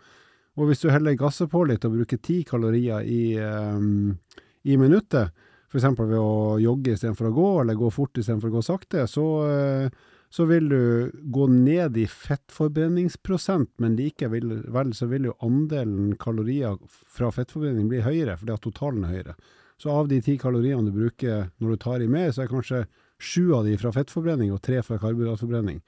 Og 0.58 0.70
hvis 0.70 0.84
du 0.84 0.90
heller 0.92 1.16
gasser 1.18 1.48
på 1.50 1.64
litt 1.70 1.86
og 1.88 1.96
bruker 1.96 2.20
ti 2.20 2.42
kalorier 2.48 3.08
i, 3.08 3.38
eh, 3.40 4.44
i 4.68 4.80
minuttet, 4.82 5.32
f.eks. 5.68 5.88
ved 6.00 6.20
å 6.20 6.60
jogge 6.64 6.96
istedenfor 6.96 7.30
å 7.30 7.36
gå, 7.36 7.50
eller 7.62 7.80
gå 7.80 7.90
fort 7.92 8.20
istedenfor 8.20 8.52
å 8.52 8.58
gå 8.58 8.64
sakte, 8.66 9.04
så, 9.12 9.26
uh, 9.44 10.06
så 10.38 10.46
vil 10.46 10.70
du 10.70 11.12
gå 11.34 11.48
ned 11.50 11.96
i 11.98 12.04
fettforbrenningsprosent, 12.06 13.72
men 13.82 13.96
likevel 13.98 14.92
så 14.94 15.08
vil 15.10 15.32
jo 15.32 15.34
andelen 15.42 16.12
kalorier 16.22 16.76
fra 17.10 17.32
fettforbrenning 17.34 17.88
bli 17.90 18.04
høyere, 18.06 18.36
fordi 18.38 18.54
at 18.54 18.62
totalen 18.62 19.08
er 19.08 19.16
høyere. 19.16 19.34
Så 19.82 19.90
av 19.90 20.12
de 20.12 20.20
ti 20.22 20.36
kaloriene 20.38 20.92
du 20.92 20.94
bruker 20.94 21.48
når 21.58 21.74
du 21.74 21.82
tar 21.82 22.06
i 22.06 22.10
mer, 22.14 22.30
så 22.30 22.44
er 22.44 22.52
kanskje 22.52 22.84
sju 23.18 23.50
av 23.58 23.66
de 23.66 23.74
fra 23.82 23.90
fettforbrenning 23.96 24.54
og 24.54 24.62
tre 24.68 24.84
fra 24.86 25.00
karbohydratforbrenning. 25.02 25.82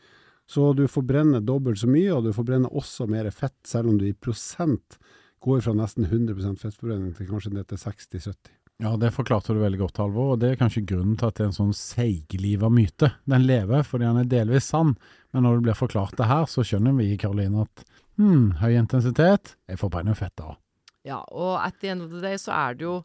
Så 0.49 0.71
du 0.73 0.87
forbrenner 0.89 1.45
dobbelt 1.45 1.83
så 1.83 1.91
mye, 1.93 2.09
og 2.15 2.25
du 2.25 2.33
forbrenner 2.33 2.73
også 2.73 3.05
mer 3.05 3.29
fett, 3.29 3.59
selv 3.69 3.93
om 3.93 4.01
du 4.01 4.07
i 4.09 4.17
prosent 4.17 4.97
går 5.45 5.61
fra 5.61 5.77
nesten 5.77 6.09
100 6.09 6.57
fettforbrenning 6.57 7.13
til 7.13 7.29
kanskje 7.29 7.53
ned 7.53 7.69
til 7.69 7.85
60-70. 7.85 8.33
Ja, 8.79 8.93
det 8.95 9.11
forklarte 9.11 9.51
du 9.51 9.59
veldig 9.59 9.81
godt, 9.81 9.99
Halvor, 9.99 10.33
og 10.33 10.39
det 10.39 10.53
er 10.53 10.59
kanskje 10.59 10.85
grunnen 10.87 11.17
til 11.19 11.27
at 11.27 11.35
det 11.35 11.43
er 11.43 11.49
en 11.49 11.57
sånn 11.57 11.73
seigliva 11.75 12.69
myte. 12.71 13.09
Den 13.27 13.43
lever 13.43 13.83
fordi 13.83 14.07
den 14.07 14.21
er 14.21 14.29
delvis 14.31 14.69
sann, 14.71 14.93
men 15.35 15.43
når 15.43 15.57
det 15.57 15.65
blir 15.65 15.75
forklart 15.75 16.15
det 16.15 16.29
her, 16.29 16.45
så 16.47 16.63
skjønner 16.63 16.95
vi 16.95 17.09
i 17.11 17.17
Karoline 17.19 17.65
at 17.65 17.83
hm, 18.21 18.61
høy 18.61 18.77
intensitet, 18.79 19.57
jeg 19.67 19.81
forbrenner 19.81 20.15
fett 20.15 20.37
da. 20.39 20.53
Ja, 21.07 21.19
og 21.27 21.57
at 21.59 21.81
the 21.81 21.91
end 21.91 22.05
of 22.05 22.13
the 22.13 22.23
day 22.23 22.39
så 22.39 22.55
er 22.55 22.79
det 22.79 22.87
jo 22.87 22.95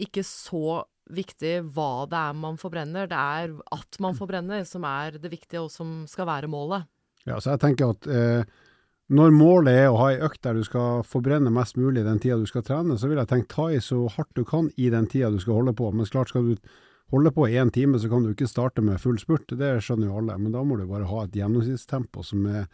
ikke 0.00 0.24
så 0.24 0.80
viktig 1.12 1.52
hva 1.76 2.06
det 2.08 2.22
er 2.30 2.40
man 2.46 2.56
forbrenner, 2.60 3.08
det 3.12 3.18
er 3.18 3.52
at 3.76 4.00
man 4.00 4.16
forbrenner 4.16 4.64
som 4.68 4.86
er 4.88 5.20
det 5.20 5.32
viktige, 5.32 5.60
og 5.60 5.72
som 5.72 6.06
skal 6.08 6.28
være 6.28 6.48
målet. 6.48 6.88
Ja, 7.28 7.36
så 7.36 7.52
jeg 7.52 7.62
tenker 7.66 7.92
at 7.92 8.08
eh, 8.08 8.58
når 9.08 9.32
målet 9.32 9.72
er 9.72 9.86
å 9.88 10.00
ha 10.02 10.10
ei 10.12 10.20
økt 10.26 10.42
der 10.44 10.58
du 10.58 10.64
skal 10.66 11.00
forbrenne 11.08 11.52
mest 11.52 11.78
mulig 11.80 12.04
den 12.04 12.20
tida 12.20 12.36
du 12.36 12.48
skal 12.48 12.64
trene, 12.66 12.98
så 13.00 13.08
vil 13.08 13.20
jeg 13.20 13.30
tenke 13.30 13.48
ta 13.54 13.70
i 13.72 13.80
så 13.80 14.02
hardt 14.12 14.34
du 14.36 14.44
kan 14.44 14.68
i 14.76 14.90
den 14.92 15.08
tida 15.08 15.30
du 15.32 15.38
skal 15.40 15.62
holde 15.62 15.72
på. 15.78 15.88
Men 15.96 16.08
klart 16.12 16.28
skal 16.32 16.50
du 16.50 16.70
holde 17.14 17.32
på 17.32 17.46
i 17.48 17.56
én 17.56 17.72
time, 17.72 17.96
så 17.96 18.10
kan 18.12 18.24
du 18.24 18.34
ikke 18.34 18.50
starte 18.50 18.84
med 18.84 19.00
full 19.00 19.16
spurt. 19.20 19.48
Det 19.48 19.78
skjønner 19.84 20.10
jo 20.10 20.18
alle. 20.20 20.36
Men 20.36 20.52
da 20.52 20.64
må 20.64 20.76
du 20.76 20.84
bare 20.90 21.08
ha 21.08 21.22
et 21.24 21.38
gjennomsnittstempo 21.40 22.24
som 22.26 22.44
er 22.52 22.66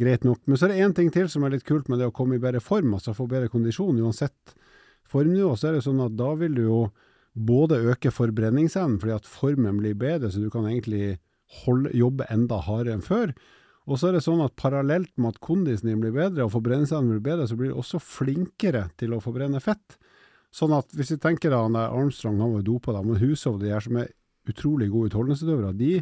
greit 0.00 0.24
nok. 0.24 0.40
Men 0.46 0.56
så 0.56 0.66
er 0.66 0.72
det 0.72 0.86
én 0.86 0.96
ting 0.96 1.12
til 1.12 1.28
som 1.32 1.44
er 1.44 1.52
litt 1.56 1.66
kult 1.68 1.90
med 1.92 2.00
det 2.00 2.08
å 2.08 2.14
komme 2.14 2.38
i 2.38 2.42
bedre 2.42 2.62
form, 2.64 2.96
altså 2.96 3.16
få 3.16 3.28
bedre 3.28 3.52
kondisjon 3.52 4.00
uansett 4.00 4.56
formnivå, 5.06 5.52
så 5.56 5.70
er 5.70 5.76
det 5.76 5.84
sånn 5.86 6.02
at 6.04 6.16
da 6.18 6.32
vil 6.40 6.56
du 6.56 6.64
jo 6.64 6.80
både 7.36 7.78
øke 7.92 8.10
forbrenningsevnen, 8.12 8.98
fordi 9.00 9.14
at 9.14 9.28
formen 9.28 9.78
blir 9.80 9.96
bedre, 9.98 10.32
så 10.32 10.40
du 10.40 10.48
kan 10.52 10.66
egentlig 10.68 11.18
holde, 11.62 11.92
jobbe 11.96 12.26
enda 12.32 12.58
hardere 12.64 12.96
enn 12.96 13.04
før. 13.04 13.34
Og 13.86 14.00
så 14.00 14.08
er 14.08 14.16
det 14.16 14.24
sånn 14.24 14.42
at 14.42 14.56
parallelt 14.58 15.12
med 15.14 15.36
at 15.36 15.42
kondisen 15.44 15.88
din 15.90 16.02
blir 16.02 16.14
bedre 16.14 16.46
og 16.46 16.52
forbrenningsevnen 16.56 17.14
blir 17.14 17.24
bedre, 17.28 17.46
så 17.46 17.58
blir 17.58 17.70
du 17.70 17.78
også 17.78 18.00
flinkere 18.02 18.88
til 18.98 19.14
å 19.14 19.22
forbrenne 19.22 19.62
fett. 19.62 19.98
Sånn 20.54 20.74
at 20.74 20.90
hvis 20.96 21.12
vi 21.14 21.20
tenker 21.22 21.52
da, 21.54 21.62
Armstrong, 21.86 22.40
han 22.42 22.56
var 22.56 22.64
dopa 22.66 22.94
da, 22.96 23.02
men 23.06 23.20
Hushov, 23.20 23.60
de 23.62 23.70
her 23.70 23.84
som 23.84 23.98
er 24.00 24.10
utrolig 24.50 24.88
gode 24.90 25.12
utholdenhetsutøvere, 25.12 25.74
de 25.78 26.00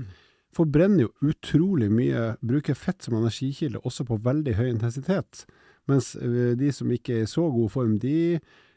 forbrenner 0.54 1.06
jo 1.06 1.30
utrolig 1.32 1.90
mye, 1.92 2.34
bruker 2.44 2.78
fett 2.78 3.04
som 3.04 3.18
energikilde 3.18 3.82
også 3.84 4.06
på 4.08 4.20
veldig 4.24 4.54
høy 4.58 4.68
intensitet. 4.70 5.44
Mens 5.90 6.14
eh, 6.16 6.54
de 6.56 6.70
som 6.72 6.92
ikke 6.92 7.18
er 7.18 7.26
i 7.26 7.30
så 7.30 7.48
god 7.52 7.72
form, 7.74 7.98
de 8.00 8.16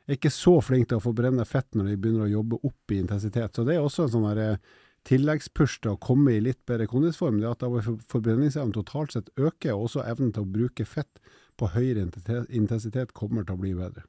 er 0.08 0.18
ikke 0.18 0.32
så 0.34 0.58
flinke 0.64 0.92
til 0.92 1.00
å 1.00 1.04
forbrenne 1.04 1.46
fett 1.48 1.78
når 1.78 1.92
de 1.92 2.00
begynner 2.02 2.26
å 2.28 2.34
jobbe 2.40 2.60
opp 2.68 2.96
i 2.96 3.00
intensitet. 3.04 3.56
Så 3.56 3.68
det 3.68 3.78
er 3.78 3.86
også 3.86 4.08
en 4.08 4.14
sånn 4.16 4.28
eh, 4.34 4.60
tilleggspush 5.08 5.80
til 5.84 5.96
å 5.96 6.02
komme 6.04 6.36
i 6.36 6.44
litt 6.44 6.60
bedre 6.70 6.88
kondisform. 6.90 7.40
Det 7.40 7.48
er 7.48 7.56
at 7.56 8.06
forbrenningsevnen 8.12 8.76
totalt 8.76 9.16
sett 9.16 9.32
øker, 9.40 9.74
og 9.74 9.88
også 9.88 10.06
evnen 10.06 10.34
til 10.36 10.46
å 10.46 10.52
bruke 10.58 10.86
fett 10.86 11.22
på 11.58 11.72
høyere 11.74 12.06
intensitet 12.54 13.16
kommer 13.18 13.48
til 13.48 13.58
å 13.58 13.62
bli 13.62 13.74
bedre. 13.78 14.06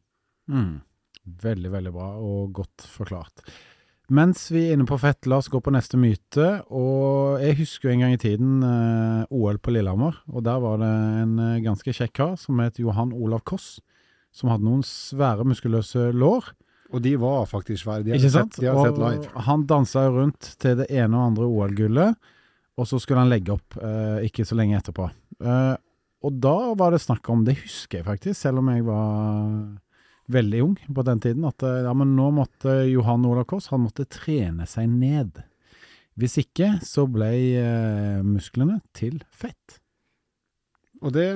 Mm. 0.50 0.78
Veldig, 1.42 1.72
veldig 1.72 1.92
bra 1.94 2.12
og 2.20 2.54
godt 2.56 2.86
forklart. 2.90 3.44
Mens 4.08 4.46
vi 4.48 4.62
er 4.64 4.76
inne 4.76 4.88
på 4.88 4.96
fett, 5.00 5.26
la 5.28 5.36
oss 5.42 5.50
gå 5.52 5.60
på 5.60 5.72
neste 5.74 5.98
myte. 6.00 6.46
Og 6.72 7.42
jeg 7.44 7.58
husker 7.58 7.92
en 7.92 8.06
gang 8.06 8.14
i 8.16 8.20
tiden 8.20 8.62
eh, 8.64 9.34
OL 9.36 9.60
på 9.60 9.74
Lillehammer, 9.74 10.22
og 10.32 10.46
der 10.46 10.62
var 10.64 10.80
det 10.80 10.94
en 11.24 11.34
eh, 11.44 11.58
ganske 11.66 11.92
kjekk 11.92 12.14
kar 12.16 12.38
som 12.40 12.62
het 12.64 12.80
Johan 12.80 13.12
Olav 13.12 13.44
Koss 13.48 13.76
som 14.34 14.50
hadde 14.52 14.66
noen 14.66 14.84
svære, 14.86 15.46
muskuløse 15.48 16.10
lår. 16.16 16.52
Og 16.94 17.02
de 17.04 17.12
var 17.20 17.44
faktisk 17.50 17.82
svære. 17.82 18.06
De 18.06 18.30
sant? 18.30 18.54
Sett, 18.54 18.62
de 18.62 18.70
har 18.70 18.78
sett 18.86 19.00
live. 19.00 19.42
Han 19.48 19.66
dansa 19.68 20.06
jo 20.06 20.14
rundt 20.22 20.54
til 20.62 20.78
det 20.80 20.88
ene 20.88 21.18
og 21.18 21.32
andre 21.32 21.48
OL-gullet, 21.48 22.30
og 22.78 22.88
så 22.88 23.00
skulle 23.02 23.24
han 23.24 23.32
legge 23.32 23.52
opp 23.52 23.76
eh, 23.82 24.24
ikke 24.28 24.46
så 24.48 24.56
lenge 24.56 24.78
etterpå. 24.78 25.10
Eh, 25.42 25.74
og 26.24 26.38
da 26.42 26.56
var 26.78 26.94
det 26.94 27.02
snakk 27.02 27.28
om, 27.30 27.44
det 27.46 27.58
husker 27.60 28.00
jeg 28.00 28.08
faktisk, 28.08 28.40
selv 28.40 28.62
om 28.62 28.70
jeg 28.72 28.86
var 28.86 29.52
veldig 30.32 30.62
ung 30.64 30.78
på 30.94 31.04
den 31.06 31.20
tiden, 31.24 31.44
at 31.48 31.62
eh, 31.66 31.82
ja, 31.86 31.92
men 31.96 32.14
nå 32.16 32.30
måtte 32.36 32.80
Johan 32.88 33.26
Olav 33.28 33.48
Koss 33.50 33.70
han 33.72 33.84
måtte 33.84 34.08
trene 34.08 34.66
seg 34.68 34.88
ned. 34.90 35.42
Hvis 36.18 36.38
ikke 36.42 36.76
så 36.86 37.06
ble 37.10 37.30
eh, 37.60 38.24
musklene 38.26 38.80
til 38.96 39.20
fett. 39.30 39.78
Og 41.04 41.14
det 41.14 41.28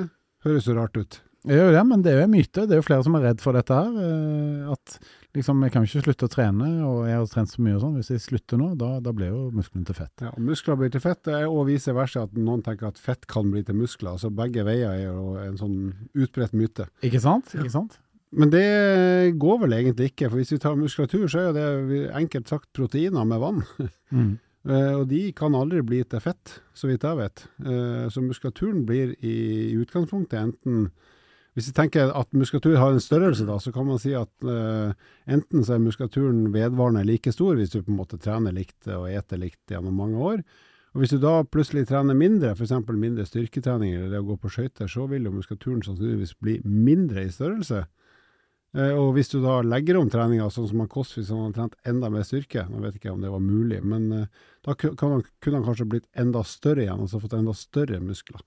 høres 0.46 0.66
jo 0.66 0.74
rart 0.78 0.98
ut. 0.98 1.20
Det 1.42 1.56
gjør 1.56 1.72
jo 1.72 1.74
det, 1.74 1.82
men 1.88 2.02
det 2.04 2.12
er 2.12 2.20
jo 2.20 2.26
en 2.28 2.30
myte. 2.30 2.64
Det 2.68 2.76
er 2.76 2.78
jo 2.78 2.86
flere 2.86 3.02
som 3.02 3.16
er 3.18 3.24
redd 3.26 3.40
for 3.42 3.56
dette 3.58 3.74
her. 3.74 3.96
Eh, 3.98 4.68
at 4.70 4.94
liksom, 5.34 5.64
jeg 5.66 5.74
kan 5.74 5.86
ikke 5.88 6.02
slutte 6.04 6.28
å 6.28 6.30
trene, 6.30 6.68
og 6.86 7.00
jeg 7.08 7.18
har 7.18 7.26
trent 7.32 7.50
så 7.50 7.64
mye 7.64 7.74
og 7.74 7.82
sånn. 7.82 7.96
Hvis 7.98 8.12
jeg 8.14 8.22
slutter 8.22 8.60
nå, 8.60 8.68
da, 8.78 8.92
da 9.02 9.14
blir 9.16 9.32
jo 9.32 9.42
musklene 9.56 9.88
til 9.88 9.98
fett. 9.98 10.22
Ja, 10.22 10.30
Muskler 10.38 10.78
blir 10.78 10.92
til 10.94 11.02
fett, 11.02 11.32
og 11.48 11.64
vice 11.66 11.96
versa 11.96 12.28
at 12.28 12.38
noen 12.38 12.62
tenker 12.62 12.92
at 12.92 13.02
fett 13.02 13.26
kan 13.30 13.50
bli 13.50 13.64
til 13.66 13.80
muskler. 13.80 14.14
Altså 14.14 14.30
Begge 14.30 14.62
veier 14.68 14.94
er 14.94 15.08
jo 15.08 15.34
en 15.42 15.58
sånn 15.58 15.76
utbredt 16.14 16.54
myte. 16.54 16.86
Ikke 17.02 17.22
sant? 17.24 17.50
Ikke 17.58 17.74
sant? 17.74 17.98
Men 18.32 18.48
det 18.52 19.34
går 19.42 19.58
vel 19.66 19.74
egentlig 19.76 20.12
ikke, 20.12 20.30
for 20.30 20.40
hvis 20.40 20.54
vi 20.54 20.60
tar 20.62 20.78
muskulatur, 20.78 21.26
så 21.28 21.42
er 21.42 21.50
jo 21.50 21.88
det 21.90 22.04
enkelt 22.16 22.48
sagt 22.48 22.70
proteiner 22.76 23.28
med 23.28 23.42
vann. 23.42 23.62
Mm. 24.12 24.34
Uh, 24.68 25.00
og 25.00 25.06
de 25.08 25.32
kan 25.32 25.54
aldri 25.56 25.80
bli 25.80 26.02
til 26.04 26.20
fett, 26.20 26.50
så 26.76 26.86
vidt 26.90 27.06
jeg 27.08 27.16
vet. 27.16 27.40
Uh, 27.64 28.10
så 28.12 28.20
muskulaturen 28.20 28.82
blir 28.86 29.14
i, 29.24 29.32
i 29.72 29.78
utgangspunktet 29.80 30.36
enten 30.36 30.82
hvis 31.52 31.68
vi 31.68 31.74
tenker 31.76 32.12
at 32.16 32.30
muskulatur 32.32 32.78
har 32.80 32.94
en 32.94 33.02
størrelse, 33.02 33.44
da, 33.44 33.58
så 33.60 33.72
kan 33.74 33.84
man 33.84 33.98
si 34.00 34.14
at 34.16 34.30
uh, 34.48 34.92
enten 35.28 35.64
så 35.66 35.76
er 35.76 35.82
muskulaturen 35.84 36.46
vedvarende 36.54 37.04
like 37.04 37.32
stor 37.34 37.58
hvis 37.58 37.74
du 37.74 37.82
på 37.82 37.92
en 37.92 37.98
måte 37.98 38.20
trener 38.20 38.54
likt 38.56 38.88
og 38.88 39.10
eter 39.12 39.40
likt 39.42 39.74
gjennom 39.74 39.98
mange 40.00 40.16
år. 40.16 40.44
Og 40.92 41.00
Hvis 41.00 41.12
du 41.14 41.18
da 41.20 41.38
plutselig 41.44 41.86
trener 41.88 42.16
mindre, 42.16 42.52
f.eks. 42.52 42.72
mindre 42.88 43.24
styrketrening 43.28 43.94
eller 43.96 44.12
det 44.12 44.20
å 44.20 44.28
gå 44.30 44.38
på 44.40 44.52
skøyter, 44.52 44.88
så 44.92 45.06
vil 45.08 45.28
jo 45.28 45.32
muskulaturen 45.32 45.84
sannsynligvis 45.84 46.34
bli 46.40 46.58
mindre 46.64 47.26
i 47.26 47.32
størrelse. 47.32 47.84
Uh, 48.72 48.94
og 48.96 49.12
hvis 49.18 49.28
du 49.28 49.38
da 49.44 49.60
legger 49.60 50.00
om 50.00 50.08
treninga, 50.08 50.48
sånn 50.48 50.70
som 50.72 50.80
han 50.80 50.90
Kåss 50.92 51.18
hvis 51.18 51.28
han 51.32 51.44
hadde 51.44 51.58
trent 51.58 51.78
enda 51.88 52.08
mer 52.12 52.24
styrke, 52.24 52.64
nå 52.72 52.80
vet 52.80 52.96
ikke 52.96 53.12
om 53.12 53.20
det 53.20 53.32
var 53.32 53.44
mulig, 53.44 53.84
men 53.84 54.08
uh, 54.24 54.44
da 54.64 54.72
ku- 54.72 54.94
kan 54.96 55.18
han, 55.18 55.24
kunne 55.44 55.60
han 55.60 55.68
kanskje 55.68 55.90
blitt 55.92 56.08
enda 56.16 56.40
større 56.48 56.86
igjen, 56.86 57.04
altså 57.04 57.20
fått 57.20 57.36
enda 57.36 57.52
større 57.56 58.00
muskler. 58.00 58.40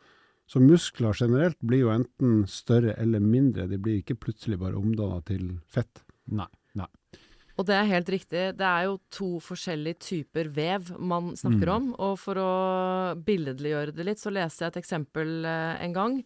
Så 0.47 0.61
muskler 0.61 1.15
generelt 1.17 1.57
blir 1.65 1.79
jo 1.85 1.89
enten 1.93 2.43
større 2.47 2.93
eller 3.01 3.19
mindre, 3.19 3.67
de 3.67 3.79
blir 3.81 4.01
ikke 4.03 4.17
plutselig 4.27 4.59
bare 4.61 4.77
omdanna 4.77 5.21
til 5.25 5.55
fett. 5.67 6.03
Nei. 6.29 6.45
nei. 6.77 6.85
Og 7.57 7.65
det 7.65 7.75
er 7.79 7.87
helt 7.89 8.09
riktig. 8.11 8.43
Det 8.59 8.67
er 8.67 8.83
jo 8.85 8.97
to 9.09 9.29
forskjellige 9.39 9.99
typer 10.03 10.49
vev 10.53 10.91
man 10.99 11.31
snakker 11.39 11.65
Mm. 11.69 11.75
om. 11.75 11.95
Og 11.97 12.17
for 12.19 12.35
å 12.35 13.15
billedliggjøre 13.15 13.95
det 13.95 14.05
litt, 14.05 14.19
så 14.19 14.29
leste 14.33 14.65
jeg 14.65 14.73
et 14.75 14.81
eksempel 14.83 15.45
eh, 15.45 15.83
en 15.85 15.93
gang 15.93 16.23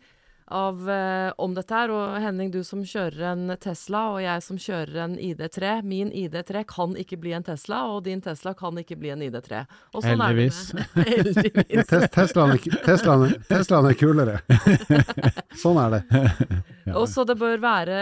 av, 0.49 0.89
eh, 0.89 1.31
om 1.37 1.53
dette 1.53 1.73
her. 1.73 1.91
Og 1.93 2.17
Henning, 2.21 2.51
du 2.51 2.63
som 2.63 2.81
kjører 2.85 3.31
en 3.31 3.55
Tesla, 3.61 4.01
og 4.13 4.21
jeg 4.23 4.43
som 4.45 4.57
kjører 4.57 4.97
en 5.05 5.15
ID3. 5.17 5.81
Min 5.85 6.11
ID3 6.11 6.63
kan 6.67 6.95
ikke 6.97 7.19
bli 7.21 7.33
en 7.37 7.45
Tesla, 7.45 7.83
og 7.93 8.03
din 8.07 8.21
Tesla 8.21 8.53
kan 8.57 8.77
ikke 8.81 8.97
bli 8.99 9.13
en 9.13 9.23
ID3. 9.25 9.63
Og 9.93 10.03
sånn 10.03 10.23
er 10.25 10.33
Heldigvis. 10.33 10.73
Teslaen, 12.15 12.55
er, 12.55 12.81
Teslaen, 12.85 13.27
er, 13.27 13.37
Teslaen 13.49 13.89
er 13.91 13.97
kulere. 13.99 14.39
sånn 15.63 15.79
er 15.85 15.97
det. 15.99 16.23
Og 16.97 17.05
så 17.09 17.23
det 17.27 17.37
bør 17.37 17.59
være 17.61 17.97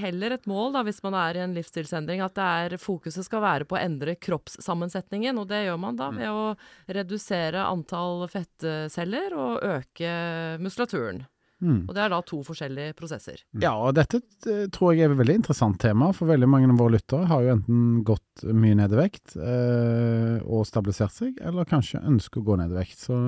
heller 0.00 0.34
et 0.36 0.48
mål, 0.50 0.72
da, 0.74 0.82
hvis 0.86 1.02
man 1.04 1.16
er 1.18 1.38
i 1.38 1.44
en 1.44 1.54
livsstilsendring, 1.56 2.22
at 2.24 2.34
det 2.38 2.48
er, 2.66 2.78
fokuset 2.82 3.26
skal 3.26 3.44
være 3.44 3.68
på 3.68 3.78
å 3.78 3.82
endre 3.82 4.16
kroppssammensetningen. 4.18 5.38
Og 5.38 5.46
det 5.50 5.64
gjør 5.68 5.78
man 5.82 6.00
da 6.00 6.10
ved 6.14 6.30
å 6.30 6.54
redusere 6.90 7.62
antall 7.62 8.26
fettceller 8.32 9.36
og 9.38 9.62
øke 9.62 10.16
muskulaturen. 10.62 11.22
Mm. 11.62 11.82
Og 11.86 11.94
det 11.94 12.02
er 12.02 12.10
da 12.10 12.20
to 12.26 12.40
forskjellige 12.42 12.94
prosesser. 12.98 13.42
Ja, 13.62 13.72
og 13.78 13.94
dette 13.94 14.18
eh, 14.50 14.64
tror 14.74 14.92
jeg 14.92 15.06
er 15.06 15.14
et 15.14 15.20
veldig 15.20 15.38
interessant 15.40 15.78
tema, 15.82 16.10
for 16.16 16.30
veldig 16.30 16.48
mange 16.50 16.70
av 16.72 16.80
våre 16.80 16.96
lyttere 16.96 17.28
har 17.30 17.44
jo 17.44 17.52
enten 17.54 17.82
gått 18.06 18.46
mye 18.50 18.78
ned 18.80 18.94
i 18.94 18.98
vekt 18.98 19.36
eh, 19.38 20.38
og 20.42 20.66
stabilisert 20.66 21.14
seg, 21.14 21.38
eller 21.42 21.68
kanskje 21.70 22.02
ønsker 22.02 22.42
å 22.42 22.48
gå 22.50 22.58
ned 22.58 22.74
i 22.74 22.80
vekt. 22.80 23.04
Så 23.06 23.20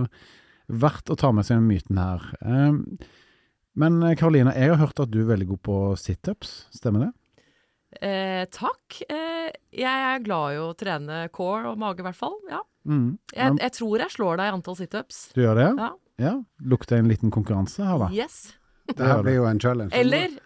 verdt 0.67 1.13
å 1.13 1.19
ta 1.21 1.31
med 1.35 1.47
seg 1.47 1.61
den 1.61 1.71
myten 1.71 2.01
her. 2.01 2.27
Eh, 2.43 2.81
men 3.75 3.99
Karolina, 4.01 4.17
Karoline, 4.19 4.57
jeg 4.59 4.75
har 4.75 4.83
hørt 4.83 5.03
at 5.03 5.15
du 5.15 5.21
er 5.23 5.31
veldig 5.31 5.53
god 5.55 5.63
på 5.67 5.79
situps, 5.99 6.57
stemmer 6.75 7.09
det? 7.09 7.13
Eh, 8.03 8.45
takk. 8.51 9.01
Eh, 9.07 9.51
jeg 9.75 10.07
er 10.11 10.23
glad 10.25 10.55
i 10.55 10.63
å 10.63 10.71
trene 10.79 11.27
core 11.35 11.71
og 11.71 11.79
mage, 11.79 12.03
i 12.03 12.07
hvert 12.07 12.19
fall. 12.19 12.39
Ja. 12.51 12.63
Mm. 12.85 13.17
Jeg, 13.33 13.59
jeg 13.63 13.75
tror 13.79 14.03
jeg 14.03 14.15
slår 14.15 14.41
deg 14.41 14.51
i 14.51 14.57
antall 14.59 14.79
situps. 14.79 15.21
Du 15.37 15.43
gjør 15.45 15.61
det? 15.61 15.71
Ja. 15.79 15.91
Ja. 16.21 16.37
Lukter 16.63 16.97
en 17.01 17.09
liten 17.09 17.31
konkurranse 17.35 17.85
her, 17.85 17.99
da? 17.99 18.11
Yes. 18.15 18.55
Det 18.87 19.03
her 19.07 19.23
blir 19.25 19.39
jo 19.41 19.47
en 19.49 19.61
challenge. 19.61 19.95
Eller 19.97 20.37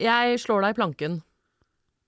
jeg 0.00 0.40
slår 0.42 0.66
deg 0.66 0.74
i 0.74 0.78
planken. 0.78 1.20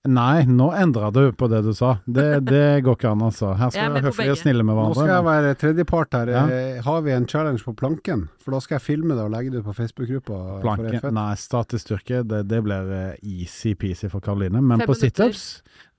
Nei, 0.09 0.47
nå 0.49 0.71
endra 0.73 1.11
du 1.13 1.27
på 1.37 1.45
det 1.45 1.59
du 1.61 1.75
sa. 1.77 1.91
Det, 2.09 2.39
det 2.47 2.81
går 2.81 2.95
ikke 2.97 3.09
an, 3.11 3.19
altså. 3.27 3.51
Her 3.53 3.67
er 3.67 3.73
skal 3.75 3.91
vi 3.91 3.99
være 3.99 4.07
høflige 4.07 4.33
og 4.33 4.39
snille 4.39 4.63
med 4.65 4.79
Nå 4.79 4.85
skal 4.97 5.11
jeg 5.11 5.25
være 5.27 5.49
tredjepart 5.61 6.15
her. 6.17 6.29
Ja. 6.33 6.39
Eh, 6.49 6.77
Har 6.81 7.01
vi 7.05 7.11
en 7.13 7.27
challenge 7.29 7.61
på 7.61 7.73
planken? 7.77 8.23
For 8.41 8.55
da 8.55 8.61
skal 8.65 8.79
jeg 8.79 8.83
filme 8.87 9.13
det 9.13 9.21
og 9.21 9.29
legge 9.35 9.51
det 9.53 9.59
ut 9.61 9.67
på 9.67 9.75
Facebook-gruppa. 9.77 10.37
for 10.39 10.55
et 10.57 10.63
Planke, 10.65 11.01
fett. 11.03 11.13
nei, 11.13 11.25
statisk 11.37 11.85
styrke, 11.85 12.21
det, 12.25 12.39
det 12.49 12.61
blir 12.65 12.89
eh, 12.97 13.19
easy-peasy 13.21 14.09
for 14.09 14.25
Karoline. 14.25 14.57
Men 14.65 14.81
Fem 14.81 14.89
på 14.89 14.95
situps, 14.97 15.43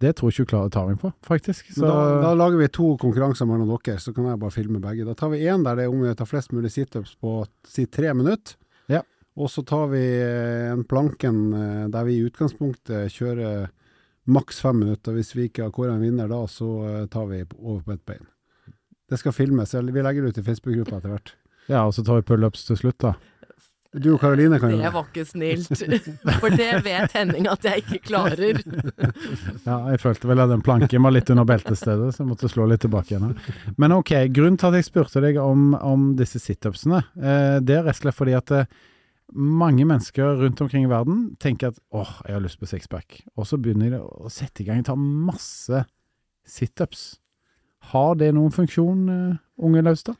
det 0.02 0.16
tror 0.18 0.32
ikke 0.34 0.48
hun 0.48 0.72
klarer 0.74 0.88
meg 0.90 0.98
på, 1.04 1.12
faktisk. 1.28 1.70
Så 1.76 1.84
Da, 1.86 1.94
da 2.24 2.32
lager 2.40 2.58
vi 2.58 2.66
to 2.74 2.88
konkurranser 2.98 3.46
mellom 3.46 3.70
dere, 3.70 4.00
så 4.02 4.10
kan 4.16 4.26
jeg 4.32 4.40
bare 4.42 4.50
filme 4.56 4.80
begge. 4.82 5.06
Da 5.06 5.14
tar 5.14 5.30
vi 5.30 5.44
én 5.46 5.62
der 5.62 5.78
det 5.78 5.84
er 5.86 5.92
om 5.94 6.02
å 6.02 6.16
ta 6.18 6.26
flest 6.26 6.50
mulig 6.50 6.72
situps 6.74 7.14
på 7.22 7.36
si 7.70 7.86
tre 7.86 8.10
minutter. 8.18 8.58
Ja. 8.90 9.04
Og 9.38 9.46
så 9.54 9.62
tar 9.62 9.86
vi 9.94 10.02
eh, 10.02 10.72
en 10.74 10.82
planken 10.90 11.38
der 11.94 12.10
vi 12.10 12.18
i 12.18 12.26
utgangspunktet 12.26 13.14
kjører 13.14 13.70
maks 14.26 14.60
fem 14.62 14.78
minutter. 14.78 15.12
Hvis 15.16 15.34
vi 15.36 15.48
ikke 15.48 15.64
har 15.66 15.74
kåra 15.74 15.94
en 15.96 16.02
vinner 16.04 16.28
da, 16.30 16.42
så 16.46 16.68
eh, 16.88 17.06
tar 17.12 17.26
vi 17.32 17.42
over 17.58 17.82
på 17.88 17.92
ett 17.96 18.04
bein. 18.06 18.26
Det 19.10 19.18
skal 19.20 19.32
filmes. 19.36 19.74
Vi 19.74 20.02
legger 20.02 20.22
det 20.22 20.28
ut 20.36 20.38
i 20.38 20.46
Facebook-gruppa 20.46 20.96
etter 21.02 21.12
hvert. 21.16 21.34
ja, 21.68 21.82
og 21.86 21.92
så 21.94 22.04
tar 22.06 22.20
vi 22.22 22.28
pullups 22.32 22.64
til 22.68 22.76
slutt, 22.80 22.98
da. 23.02 23.14
Du 23.92 24.14
og 24.14 24.22
Karoline 24.22 24.56
kan 24.56 24.70
Det 24.72 24.78
gjøre 24.78 24.88
det. 24.88 24.92
var 24.94 25.08
ikke 25.10 25.24
snilt. 25.28 25.82
For 26.40 26.54
det 26.56 26.68
vet 26.86 27.12
Henning 27.12 27.44
at 27.50 27.66
jeg 27.68 27.82
ikke 27.82 27.98
klarer. 28.08 28.62
Ja, 29.66 29.76
jeg 29.92 30.00
følte 30.00 30.30
vel 30.30 30.40
at 30.40 30.48
den 30.48 30.62
planken 30.64 31.04
var 31.04 31.12
litt 31.12 31.28
under 31.30 31.44
beltestedet, 31.46 32.08
så 32.14 32.22
jeg 32.22 32.30
måtte 32.30 32.48
slå 32.48 32.64
litt 32.70 32.80
tilbake 32.86 33.12
igjen. 33.12 33.34
Men 33.76 33.92
ok, 33.98 34.14
grunnen 34.32 34.56
til 34.58 34.70
at 34.72 34.78
jeg 34.80 34.88
spurte 34.88 35.20
deg 35.22 35.36
om, 35.42 35.74
om 35.76 36.08
disse 36.18 36.40
situpsene, 36.40 37.02
eh, 37.20 37.58
det 37.60 37.76
er 37.76 37.84
rett 37.84 37.98
og 38.00 38.06
slett 38.06 38.16
fordi 38.16 38.34
at 38.38 38.54
eh, 38.56 38.64
mange 39.32 39.86
mennesker 39.88 40.36
rundt 40.42 40.60
omkring 40.64 40.86
i 40.86 40.90
verden 40.90 41.24
tenker 41.42 41.72
at 41.72 41.80
åh, 41.94 42.18
jeg 42.26 42.36
har 42.36 42.44
lyst 42.44 42.60
på 42.60 42.68
sixpack, 42.70 43.22
og 43.36 43.48
så 43.48 43.58
begynner 43.60 43.96
de 43.96 44.02
å 44.02 44.30
sette 44.32 44.62
i 44.62 44.68
gang 44.68 44.82
og 44.82 44.90
ta 44.90 44.96
masse 44.98 45.84
situps. 46.48 47.06
Har 47.92 48.14
det 48.20 48.32
noen 48.36 48.54
funksjon, 48.54 49.08
uh, 49.08 49.40
unge 49.62 49.82
Laustad? 49.82 50.18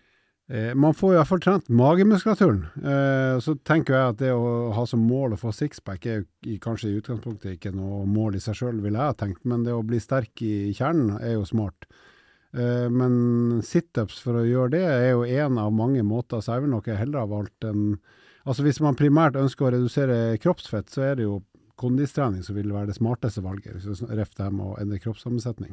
Eh, 0.52 0.74
man 0.74 0.94
får 0.94 1.14
i 1.14 1.16
hvert 1.16 1.30
fall 1.30 1.40
trent 1.40 1.68
magemuskulaturen. 1.72 2.64
Eh, 2.76 3.36
så 3.40 3.54
tenker 3.64 3.94
jeg 3.96 4.12
at 4.12 4.18
det 4.20 4.32
å 4.34 4.72
ha 4.76 4.84
som 4.88 5.04
mål 5.06 5.36
å 5.36 5.40
få 5.40 5.52
sixpack 5.54 6.08
er 6.10 6.24
kanskje 6.60 6.90
i 6.90 6.98
utgangspunktet 6.98 7.56
ikke 7.56 7.72
noe 7.72 8.02
mål 8.10 8.36
i 8.36 8.42
seg 8.42 8.58
sjøl, 8.58 8.82
ville 8.84 8.98
jeg 8.98 9.14
ha 9.14 9.16
tenkt, 9.16 9.46
men 9.48 9.64
det 9.64 9.72
å 9.72 9.84
bli 9.86 10.00
sterk 10.02 10.42
i 10.44 10.74
kjernen 10.76 11.14
er 11.22 11.38
jo 11.38 11.46
smart. 11.48 11.86
Eh, 12.52 12.88
men 12.92 13.62
situps 13.64 14.18
for 14.20 14.42
å 14.42 14.44
gjøre 14.44 14.74
det 14.74 14.82
er 14.90 15.08
jo 15.14 15.24
én 15.24 15.56
av 15.62 15.72
mange 15.72 16.04
måter, 16.04 16.42
så 16.42 16.58
jeg 16.58 16.66
vil 16.66 16.74
nok 16.74 16.90
heller 16.90 17.22
ha 17.22 17.30
valgt 17.30 17.68
en 17.70 17.86
Altså 18.44 18.66
hvis 18.66 18.80
man 18.82 18.98
primært 18.98 19.38
ønsker 19.38 19.68
å 19.68 19.72
redusere 19.76 20.38
kroppsfett, 20.42 20.90
så 20.90 21.04
er 21.06 21.18
det 21.20 21.28
jo 21.28 21.40
kondistrening 21.82 22.42
som 22.46 22.56
vil 22.56 22.72
være 22.72 22.90
det 22.90 22.98
smarteste 22.98 23.42
valget, 23.44 23.74
hvis 23.74 24.02
du 24.02 24.10
refter 24.12 24.44
det 24.44 24.50
og 24.50 24.58
med 24.58 24.66
å 24.66 24.76
endre 24.82 25.00
kroppssammensetning. 25.02 25.72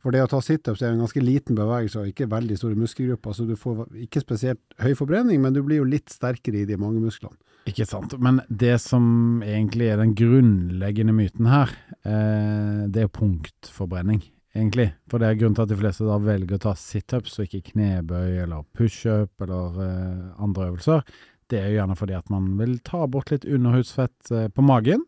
For 0.00 0.14
det 0.14 0.24
å 0.24 0.30
ta 0.32 0.40
situps 0.44 0.82
er 0.82 0.94
en 0.94 1.02
ganske 1.04 1.22
liten 1.22 1.58
bevegelse 1.58 2.00
og 2.02 2.10
ikke 2.10 2.28
veldig 2.32 2.56
store 2.60 2.78
muskelgrupper, 2.80 3.36
så 3.36 3.46
du 3.48 3.54
får 3.60 3.86
ikke 4.06 4.22
spesielt 4.24 4.60
høy 4.80 4.92
forbrenning, 4.98 5.40
men 5.42 5.56
du 5.56 5.62
blir 5.64 5.82
jo 5.82 5.88
litt 5.88 6.12
sterkere 6.12 6.62
i 6.62 6.68
de 6.68 6.78
mange 6.80 7.02
musklene. 7.04 7.36
Ikke 7.68 7.84
sant. 7.84 8.16
Men 8.18 8.40
det 8.48 8.78
som 8.80 9.42
egentlig 9.44 9.90
er 9.92 10.00
den 10.00 10.14
grunnleggende 10.16 11.14
myten 11.14 11.48
her, 11.52 11.72
eh, 12.08 12.86
det 12.88 13.04
er 13.04 13.12
punktforbrenning, 13.12 14.22
egentlig. 14.56 14.90
For 15.12 15.20
det 15.20 15.28
er 15.28 15.40
grunnen 15.40 15.58
til 15.58 15.66
at 15.66 15.72
de 15.72 15.80
fleste 15.82 16.08
da 16.08 16.16
velger 16.24 16.56
å 16.56 16.64
ta 16.64 16.72
situps 16.72 17.36
og 17.38 17.46
ikke 17.46 17.74
knebøy 17.74 18.40
eller 18.46 18.64
pushup 18.76 19.44
eller 19.44 19.82
eh, 19.84 20.24
andre 20.40 20.70
øvelser. 20.70 21.04
Det 21.50 21.58
er 21.58 21.70
jo 21.70 21.80
gjerne 21.80 21.98
fordi 21.98 22.16
at 22.18 22.30
man 22.32 22.52
vil 22.60 22.78
ta 22.86 23.04
bort 23.10 23.32
litt 23.32 23.46
underhudsfett 23.48 24.32
eh, 24.34 24.48
på 24.54 24.64
magen, 24.64 25.02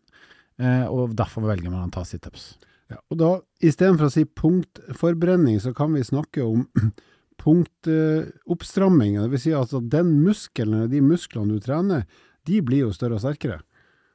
eh, 0.59 0.85
og 0.91 1.17
derfor 1.19 1.47
velger 1.47 1.71
man 1.71 1.89
å 1.89 1.95
ta 1.95 2.05
situps. 2.09 2.55
Ja, 2.93 2.99
og 3.09 3.21
da, 3.21 3.31
istedenfor 3.65 4.11
å 4.11 4.13
si 4.13 4.27
punktforbrenning, 4.27 5.61
så 5.63 5.73
kan 5.77 5.95
vi 5.97 6.05
snakke 6.05 6.45
om 6.45 6.67
punktoppstramming. 7.43 9.21
det 9.23 9.31
vil 9.33 9.45
si 9.47 9.55
at 9.57 9.73
den 9.95 10.17
muskelen, 10.25 10.91
de 10.93 11.01
musklene 11.05 11.57
du 11.57 11.63
trener, 11.63 12.05
de 12.47 12.59
blir 12.65 12.89
jo 12.89 12.95
større 12.95 13.19
og 13.19 13.25
sterkere. 13.25 13.63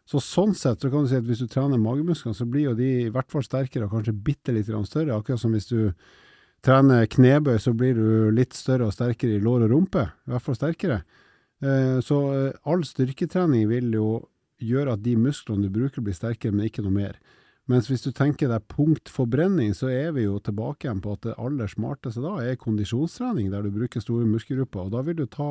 Så 0.08 0.22
sånn 0.24 0.54
sett 0.56 0.84
så 0.84 0.92
kan 0.92 1.04
du 1.04 1.12
si 1.12 1.18
at 1.20 1.26
hvis 1.28 1.42
du 1.44 1.50
trener 1.52 1.80
magemusklene, 1.82 2.36
så 2.36 2.48
blir 2.48 2.70
jo 2.70 2.78
de 2.78 2.88
i 3.08 3.12
hvert 3.12 3.28
fall 3.32 3.44
sterkere, 3.44 3.88
og 3.88 3.96
kanskje 3.98 4.16
bitte 4.16 4.56
litt 4.56 4.70
større. 4.88 5.18
Akkurat 5.18 5.42
som 5.42 5.56
hvis 5.56 5.68
du 5.68 5.92
trener 6.64 7.10
knebøy, 7.12 7.58
så 7.60 7.74
blir 7.76 7.98
du 7.98 8.32
litt 8.36 8.56
større 8.56 8.88
og 8.88 8.96
sterkere 8.96 9.36
i 9.36 9.44
lår 9.44 9.66
og 9.68 9.74
rumpe. 9.74 10.06
I 10.28 10.32
hvert 10.32 10.46
fall 10.46 10.56
sterkere. 10.56 11.02
Eh, 11.64 12.00
Så 12.06 12.18
eh, 12.34 12.54
all 12.70 12.86
styrketrening 12.86 13.68
vil 13.72 13.92
jo 13.96 14.08
gjøre 14.62 14.96
at 14.98 15.04
de 15.06 15.16
musklene 15.18 15.68
du 15.68 15.74
bruker 15.74 16.02
blir 16.02 16.18
sterkere, 16.18 16.54
men 16.54 16.70
ikke 16.70 16.86
noe 16.86 16.96
mer. 16.96 17.20
Mens 17.68 17.90
hvis 17.92 18.06
du 18.06 18.14
tenker 18.16 18.50
deg 18.50 18.64
punktforbrenning, 18.72 19.74
så 19.76 19.90
er 19.92 20.14
vi 20.16 20.24
jo 20.24 20.38
tilbake 20.40 20.88
igjen 20.88 21.02
på 21.04 21.18
at 21.18 21.26
det 21.28 21.36
aller 21.36 21.68
smarteste 21.68 22.24
da 22.24 22.38
er 22.40 22.60
kondisjonstrening, 22.62 23.50
der 23.52 23.66
du 23.66 23.74
bruker 23.76 24.02
store 24.02 24.28
muskelgrupper. 24.30 24.88
Og 24.88 24.94
da 24.96 25.04
vil 25.04 25.18
du 25.20 25.26
ta 25.28 25.50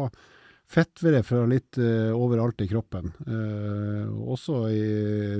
fettvere 0.73 1.21
fra 1.23 1.45
litt 1.47 1.77
uh, 1.79 2.16
overalt 2.16 2.64
i 2.64 2.71
kroppen, 2.71 3.12
uh, 3.29 4.09
også 4.33 4.62
i, 4.73 4.87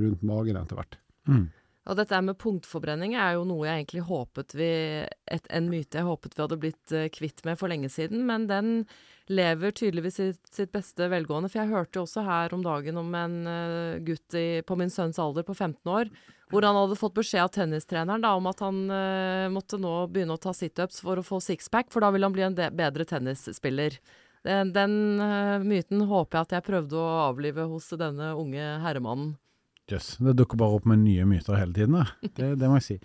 rundt 0.05 0.21
magen 0.29 0.61
etter 0.61 0.79
hvert. 0.79 0.99
Mm. 1.27 1.47
Og 1.87 1.94
dette 1.94 2.18
med 2.25 2.38
punktforbrenning 2.42 3.14
er 3.14 3.37
jo 3.37 3.44
noe 3.46 3.66
jeg 3.68 3.83
egentlig 3.83 4.07
håpet 4.09 4.55
vi 4.59 4.70
et, 5.07 5.44
En 5.55 5.68
myte 5.70 6.01
jeg 6.01 6.07
håpet 6.07 6.35
vi 6.35 6.42
hadde 6.42 6.59
blitt 6.62 6.94
eh, 6.94 7.11
kvitt 7.14 7.44
med 7.46 7.61
for 7.61 7.70
lenge 7.70 7.90
siden, 7.92 8.25
men 8.27 8.49
den 8.51 8.72
lever 9.31 9.75
tydeligvis 9.75 10.18
sitt, 10.18 10.42
sitt 10.55 10.72
beste 10.75 11.07
velgående. 11.11 11.51
For 11.51 11.62
jeg 11.62 11.70
hørte 11.70 11.99
jo 11.99 12.05
også 12.07 12.27
her 12.27 12.55
om 12.55 12.64
dagen 12.66 12.99
om 12.99 13.14
en 13.18 13.37
eh, 13.51 14.01
gutt 14.07 14.35
i, 14.38 14.62
på 14.66 14.79
min 14.79 14.90
sønns 14.90 15.20
alder 15.22 15.46
på 15.46 15.55
15 15.55 15.92
år, 15.94 16.11
hvor 16.51 16.66
han 16.66 16.79
hadde 16.79 16.99
fått 16.99 17.16
beskjed 17.16 17.46
av 17.46 17.55
tennistreneren 17.55 18.22
da, 18.22 18.35
om 18.38 18.46
at 18.46 18.61
han 18.62 18.85
uh, 18.87 19.46
måtte 19.51 19.81
nå 19.83 19.94
begynne 20.14 20.37
å 20.37 20.42
ta 20.42 20.53
situps 20.55 21.01
for 21.03 21.18
å 21.18 21.25
få 21.27 21.40
sixpack, 21.42 21.90
for 21.90 22.07
da 22.07 22.12
ville 22.14 22.29
han 22.29 22.37
bli 22.37 22.44
en 22.46 22.55
bedre 22.55 23.03
tennisspiller. 23.03 23.99
Den, 24.46 24.70
den 24.70 24.94
uh, 25.18 25.59
myten 25.59 26.05
håper 26.07 26.38
jeg 26.38 26.46
at 26.46 26.55
jeg 26.55 26.66
prøvde 26.68 27.03
å 27.03 27.18
avlive 27.25 27.66
hos 27.66 27.90
denne 27.99 28.31
unge 28.38 28.68
herremannen. 28.85 29.35
Jøss, 29.90 30.16
det 30.18 30.35
dukker 30.38 30.59
bare 30.59 30.81
opp 30.81 30.87
med 30.90 31.05
nye 31.05 31.27
myter 31.29 31.59
hele 31.61 31.75
tiden. 31.75 32.01
da. 32.01 32.31
Det, 32.35 32.55
det 32.59 32.70
må 32.70 32.81
jeg 32.81 32.87
si. 32.88 32.96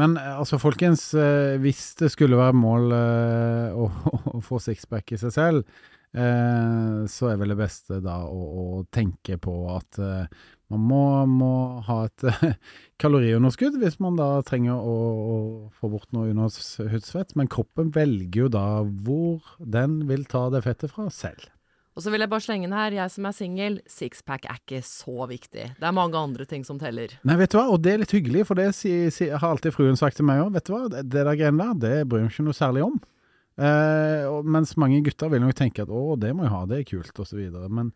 Men 0.00 0.16
eh, 0.16 0.34
altså, 0.38 0.60
folkens, 0.60 1.10
eh, 1.18 1.58
hvis 1.60 1.92
det 2.00 2.12
skulle 2.14 2.40
være 2.40 2.56
mål 2.56 2.94
eh, 2.96 3.76
å, 3.76 3.88
å 4.38 4.40
få 4.44 4.60
sixpack 4.62 5.12
i 5.12 5.20
seg 5.20 5.34
selv, 5.34 5.76
eh, 6.16 7.04
så 7.12 7.28
er 7.28 7.38
vel 7.40 7.52
det 7.52 7.60
beste 7.60 8.00
da 8.04 8.22
å, 8.24 8.40
å 8.62 8.82
tenke 8.94 9.38
på 9.42 9.56
at 9.76 10.00
eh, 10.00 10.42
Man 10.72 10.86
må, 10.88 11.04
må 11.28 11.54
ha 11.84 11.98
et 12.06 12.22
kaloriunderskudd 13.02 13.74
hvis 13.82 13.98
man 14.00 14.16
da 14.16 14.38
trenger 14.48 14.72
å, 14.80 14.94
å 15.12 15.34
få 15.76 15.90
bort 15.92 16.08
noe 16.16 16.30
underhudsfett, 16.32 17.34
men 17.36 17.50
kroppen 17.52 17.90
velger 17.92 18.46
jo 18.46 18.48
da 18.54 18.80
hvor 18.80 19.52
den 19.60 20.06
vil 20.08 20.24
ta 20.24 20.46
det 20.54 20.64
fettet 20.64 20.94
fra 20.94 21.10
selv. 21.12 21.44
Og 21.92 22.00
så 22.00 22.12
vil 22.12 22.24
jeg 22.24 22.32
bare 22.32 22.40
slenge 22.40 22.64
inn 22.68 22.74
her, 22.74 22.94
jeg 22.96 23.12
som 23.12 23.26
er 23.28 23.34
singel, 23.36 23.74
sixpack 23.90 24.46
er 24.48 24.60
ikke 24.62 24.80
så 24.86 25.26
viktig. 25.28 25.66
Det 25.76 25.88
er 25.88 25.96
mange 25.96 26.16
andre 26.16 26.46
ting 26.48 26.64
som 26.64 26.78
teller. 26.80 27.12
Nei, 27.28 27.36
vet 27.40 27.52
du 27.52 27.58
hva, 27.58 27.66
og 27.74 27.82
det 27.84 27.92
er 27.92 28.00
litt 28.00 28.14
hyggelig, 28.16 28.46
for 28.48 28.56
det 28.56 28.70
si, 28.78 28.94
si, 29.12 29.28
har 29.28 29.44
alltid 29.50 29.76
fruen 29.76 30.00
sagt 30.00 30.16
til 30.16 30.28
meg 30.28 30.40
òg. 30.40 30.54
Vet 30.56 30.70
du 30.70 30.72
hva, 30.72 30.86
det, 30.92 31.04
det 31.12 31.26
der 31.28 31.36
greiene 31.36 31.68
der, 31.74 31.82
det 31.82 32.08
bryr 32.08 32.24
jeg 32.24 32.30
meg 32.30 32.36
ikke 32.38 32.46
noe 32.48 32.56
særlig 32.56 32.86
om. 32.86 32.96
Eh, 33.60 34.24
og, 34.24 34.48
mens 34.48 34.72
mange 34.80 35.02
gutter 35.04 35.28
vil 35.34 35.44
nok 35.44 35.58
tenke 35.58 35.84
at 35.84 35.92
å, 35.92 36.16
det 36.16 36.32
må 36.32 36.46
jeg 36.46 36.54
ha, 36.54 36.64
det 36.70 36.80
er 36.80 36.88
kult, 36.88 37.22
osv. 37.26 37.42
Men 37.68 37.92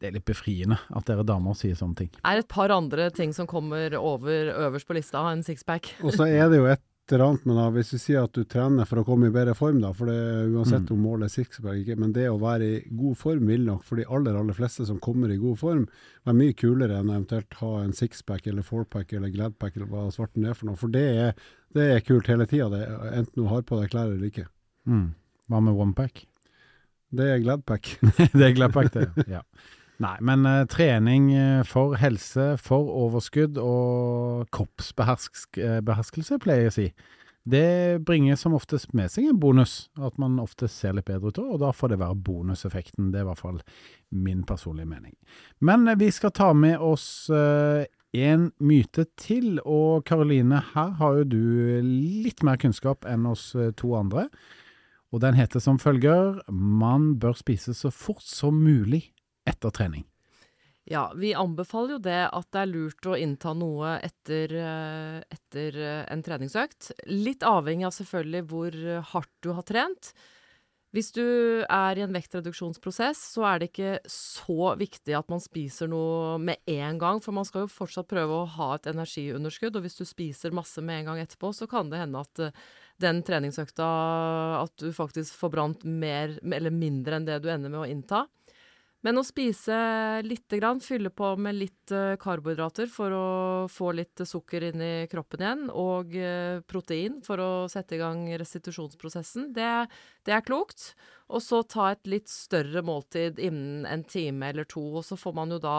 det 0.00 0.08
er 0.08 0.14
litt 0.16 0.28
befriende 0.30 0.78
at 0.96 1.10
dere 1.10 1.26
damer 1.26 1.58
sier 1.58 1.74
sånne 1.76 1.98
ting. 2.04 2.12
Er 2.22 2.40
et 2.40 2.48
par 2.48 2.72
andre 2.72 3.10
ting 3.12 3.34
som 3.36 3.50
kommer 3.50 3.98
over 3.98 4.54
øverst 4.68 4.88
på 4.88 4.96
lista 4.96 5.26
enn 5.32 5.42
sixpack. 5.44 5.90
Og 6.06 6.14
så 6.14 6.30
er 6.30 6.46
det 6.52 6.62
jo 6.62 6.70
et 6.70 6.84
annet 7.18 7.44
men 7.44 7.56
da, 7.58 7.64
hvis 7.74 7.88
vi 7.92 7.98
sier 7.98 8.22
at 8.22 8.32
du 8.32 8.44
trener 8.44 8.86
for 8.86 9.00
å 9.00 9.04
komme 9.04 9.26
i 9.26 9.32
bedre 9.34 9.56
form, 9.58 9.80
da, 9.82 9.90
for 9.92 10.06
det 10.06 10.14
uansett 10.54 10.86
Mm. 10.86 10.92
om 10.94 11.00
målet 11.02 11.24
er 11.26 11.32
sixpack 11.42 11.80
ikke, 11.82 11.96
men 11.98 12.12
det 12.12 12.28
å 12.30 12.38
være 12.38 12.62
i 12.62 12.84
god 12.94 13.16
form 13.18 13.46
vil 13.50 13.64
nok 13.66 13.82
for 13.82 13.96
de 13.96 14.04
aller, 14.06 14.36
aller 14.38 14.54
fleste 14.54 14.86
som 14.86 15.00
kommer 15.00 15.28
i 15.34 15.36
god 15.42 15.58
form, 15.58 15.88
være 16.24 16.36
mye 16.38 16.54
kulere 16.54 17.00
enn 17.00 17.10
eventuelt 17.10 17.52
ha 17.58 17.72
en 17.82 17.92
sixpack 17.92 18.46
eller 18.46 18.62
fourpack 18.62 19.12
eller 19.12 19.28
gladpack 19.34 19.74
eller 19.76 19.86
hva 19.90 20.06
svarten 20.14 20.46
er 20.46 20.54
for 20.54 20.66
noe. 20.70 20.76
For 20.76 20.86
det 20.88 21.04
er, 21.26 21.34
det 21.74 21.88
er 21.96 22.00
kult 22.06 22.26
hele 22.30 22.46
tida, 22.46 22.70
enten 23.10 23.34
du 23.34 23.48
har 23.50 23.62
på 23.62 23.80
deg 23.80 23.90
klær 23.90 24.12
eller 24.14 24.30
ikke. 24.30 24.46
Mm. 24.86 25.08
Hva 25.50 25.60
med 25.66 25.74
onepack? 25.74 26.26
Det 27.10 27.26
er 27.26 27.42
gladpack. 27.42 27.96
det 28.38 28.44
er 28.46 28.54
gladpack, 28.54 28.92
det. 28.94 29.08
Ja. 29.26 29.42
Nei, 30.00 30.16
men 30.24 30.46
uh, 30.48 30.64
trening 30.70 31.30
eh, 31.36 31.62
for 31.68 31.98
helse, 32.00 32.54
for 32.56 32.88
overskudd 33.02 33.58
og 33.60 34.46
kroppsbeherskelse, 34.56 36.38
pleier 36.40 36.68
jeg 36.68 36.72
å 36.72 36.76
si. 36.78 36.86
Det 37.50 37.98
bringer 38.04 38.36
som 38.36 38.54
oftest 38.54 38.92
med 38.92 39.08
seg 39.12 39.30
en 39.30 39.38
bonus, 39.40 39.88
at 39.96 40.18
man 40.20 40.36
ofte 40.42 40.68
ser 40.68 40.92
litt 40.96 41.08
bedre 41.08 41.32
ut, 41.32 41.38
og 41.40 41.60
da 41.62 41.70
får 41.72 41.94
det 41.94 42.00
være 42.02 42.18
bonuseffekten. 42.26 43.08
Det 43.12 43.20
er 43.20 43.24
i 43.24 43.30
hvert 43.30 43.40
fall 43.40 43.60
min 44.12 44.42
personlige 44.48 44.90
mening. 44.90 45.14
Men 45.64 45.88
eh, 45.88 45.98
vi 46.00 46.10
skal 46.12 46.34
ta 46.36 46.50
med 46.52 46.80
oss 46.84 47.30
eh, 47.32 47.86
en 48.20 48.50
myte 48.60 49.06
til, 49.20 49.56
og 49.64 50.04
Karoline, 50.08 50.60
her 50.74 50.96
har 51.00 51.20
jo 51.20 51.28
du 51.32 51.44
litt 51.86 52.44
mer 52.46 52.60
kunnskap 52.60 53.08
enn 53.08 53.28
oss 53.30 53.54
eh, 53.56 53.72
to 53.76 53.94
andre. 53.96 54.28
Og 55.10 55.24
den 55.24 55.34
heter 55.34 55.58
som 55.58 55.80
følger 55.82 56.36
Man 56.54 57.16
bør 57.18 57.34
spise 57.34 57.74
så 57.74 57.90
fort 57.90 58.22
som 58.22 58.60
mulig 58.62 59.08
etter 59.50 59.74
trening. 59.74 60.06
Ja, 60.90 61.04
vi 61.14 61.34
anbefaler 61.38 61.98
jo 61.98 62.02
det 62.02 62.20
at 62.32 62.48
det 62.54 62.64
er 62.64 62.70
lurt 62.70 63.06
å 63.06 63.14
innta 63.18 63.52
noe 63.54 63.98
etter, 64.02 64.54
eh, 64.58 65.20
etter 65.36 65.76
eh, 65.78 66.02
en 66.10 66.24
treningsøkt. 66.26 66.90
Litt 67.12 67.46
avhengig 67.46 67.86
av 67.86 67.94
selvfølgelig 67.94 68.44
hvor 68.50 68.78
hardt 69.12 69.34
du 69.44 69.52
har 69.54 69.66
trent. 69.68 70.14
Hvis 70.90 71.12
du 71.14 71.22
er 71.70 71.98
i 71.98 72.02
en 72.02 72.14
vektreduksjonsprosess, 72.16 73.20
så 73.36 73.44
er 73.46 73.60
det 73.60 73.68
ikke 73.68 73.92
så 74.10 74.72
viktig 74.78 75.14
at 75.14 75.28
man 75.30 75.42
spiser 75.42 75.86
noe 75.90 76.34
med 76.42 76.58
en 76.66 76.98
gang, 76.98 77.20
for 77.22 77.36
man 77.36 77.46
skal 77.46 77.62
jo 77.64 77.70
fortsatt 77.70 78.08
prøve 78.10 78.40
å 78.40 78.48
ha 78.56 78.72
et 78.74 78.88
energiunderskudd, 78.90 79.78
og 79.78 79.86
hvis 79.86 80.00
du 80.00 80.02
spiser 80.08 80.56
masse 80.56 80.82
med 80.82 81.04
en 81.04 81.12
gang 81.12 81.20
etterpå, 81.22 81.52
så 81.54 81.70
kan 81.70 81.92
det 81.92 82.00
hende 82.02 82.24
at 82.24 82.42
eh, 82.42 82.64
den 83.00 83.22
treningsøkta 83.24 83.86
At 84.58 84.74
du 84.82 84.90
faktisk 84.92 85.38
får 85.38 85.52
brant 85.54 85.86
mer 85.86 86.34
eller 86.42 86.74
mindre 86.74 87.16
enn 87.16 87.28
det 87.28 87.38
du 87.40 87.48
ender 87.54 87.70
med 87.70 87.84
å 87.84 87.88
innta. 87.88 88.24
Men 89.06 89.16
å 89.16 89.24
spise 89.24 89.74
lite 90.26 90.58
grann, 90.60 90.80
fylle 90.84 91.08
på 91.08 91.32
med 91.40 91.56
litt 91.56 91.92
eh, 91.94 92.18
karbohydrater 92.20 92.90
for 92.92 93.14
å 93.16 93.28
få 93.72 93.94
litt 93.96 94.20
sukker 94.28 94.66
inn 94.68 94.82
i 94.84 94.92
kroppen 95.08 95.40
igjen, 95.40 95.62
og 95.72 96.12
eh, 96.20 96.60
protein 96.68 97.20
for 97.24 97.40
å 97.40 97.50
sette 97.72 97.96
i 97.96 98.00
gang 98.02 98.26
restitusjonsprosessen, 98.42 99.54
det, 99.56 99.70
det 100.28 100.34
er 100.36 100.44
klokt. 100.44 100.92
Og 101.32 101.40
så 101.40 101.62
ta 101.64 101.92
et 101.94 102.10
litt 102.12 102.28
større 102.28 102.82
måltid 102.84 103.40
innen 103.40 103.86
en 103.88 104.04
time 104.04 104.50
eller 104.52 104.68
to, 104.68 104.82
og 105.00 105.06
så 105.06 105.16
får 105.16 105.36
man 105.38 105.54
jo 105.56 105.60
da 105.64 105.78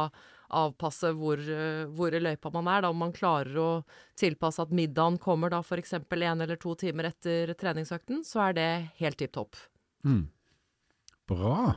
avpasse 0.57 1.11
hvor, 1.15 1.39
eh, 1.39 1.83
hvor 1.93 2.15
i 2.17 2.21
løypa 2.23 2.51
man 2.55 2.69
er, 2.71 2.81
da 2.81 2.89
om 2.89 3.03
man 3.03 3.13
klarer 3.15 3.59
å 3.61 3.69
tilpasse 4.19 4.65
at 4.65 4.73
middagen 4.75 5.19
kommer 5.21 5.53
da 5.53 5.61
f.eks. 5.61 5.93
en 6.01 6.41
eller 6.41 6.57
to 6.57 6.73
timer 6.79 7.11
etter 7.11 7.53
treningsøkten, 7.53 8.25
så 8.25 8.47
er 8.47 8.57
det 8.57 8.71
helt 8.97 9.21
tipp 9.21 9.37
topp. 9.37 9.61
Mm. 10.09 10.25
Bra. 11.29 11.75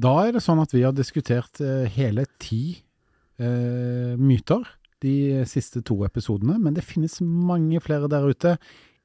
Da 0.00 0.12
er 0.24 0.36
det 0.36 0.44
sånn 0.44 0.60
at 0.62 0.72
vi 0.72 0.84
har 0.86 0.94
diskutert 0.96 1.60
eh, 1.64 1.88
hele 1.92 2.24
ti 2.40 2.78
eh, 3.40 4.16
myter 4.16 4.64
de 5.04 5.42
siste 5.48 5.82
to 5.84 5.98
episodene, 6.06 6.58
men 6.60 6.76
det 6.76 6.86
finnes 6.86 7.18
mange 7.24 7.80
flere 7.84 8.08
der 8.12 8.28
ute. 8.28 8.54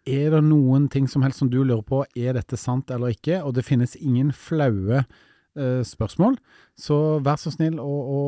Er 0.06 0.36
det 0.36 0.44
noen 0.46 0.90
ting 0.92 1.08
som 1.12 1.24
helst 1.26 1.42
som 1.42 1.50
du 1.52 1.62
lurer 1.64 1.84
på, 1.88 2.04
er 2.16 2.36
dette 2.38 2.60
sant 2.60 2.92
eller 2.94 3.16
ikke? 3.16 3.42
Og 3.44 3.56
det 3.58 3.66
finnes 3.68 3.96
ingen 3.98 4.32
flaue 4.36 5.02
eh, 5.02 5.82
spørsmål, 5.88 6.38
så 6.80 7.00
vær 7.26 7.40
så 7.42 7.52
snill 7.56 7.80
å, 7.82 7.96
å 8.20 8.22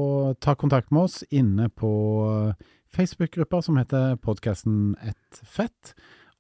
ta 0.44 0.58
kontakt 0.60 0.92
med 0.92 1.08
oss 1.08 1.22
inne 1.30 1.70
på 1.70 1.92
Facebook-gruppa 2.96 3.62
som 3.64 3.78
heter 3.80 4.16
podkasten 4.24 4.96
Ett 5.06 5.44
fett 5.44 5.94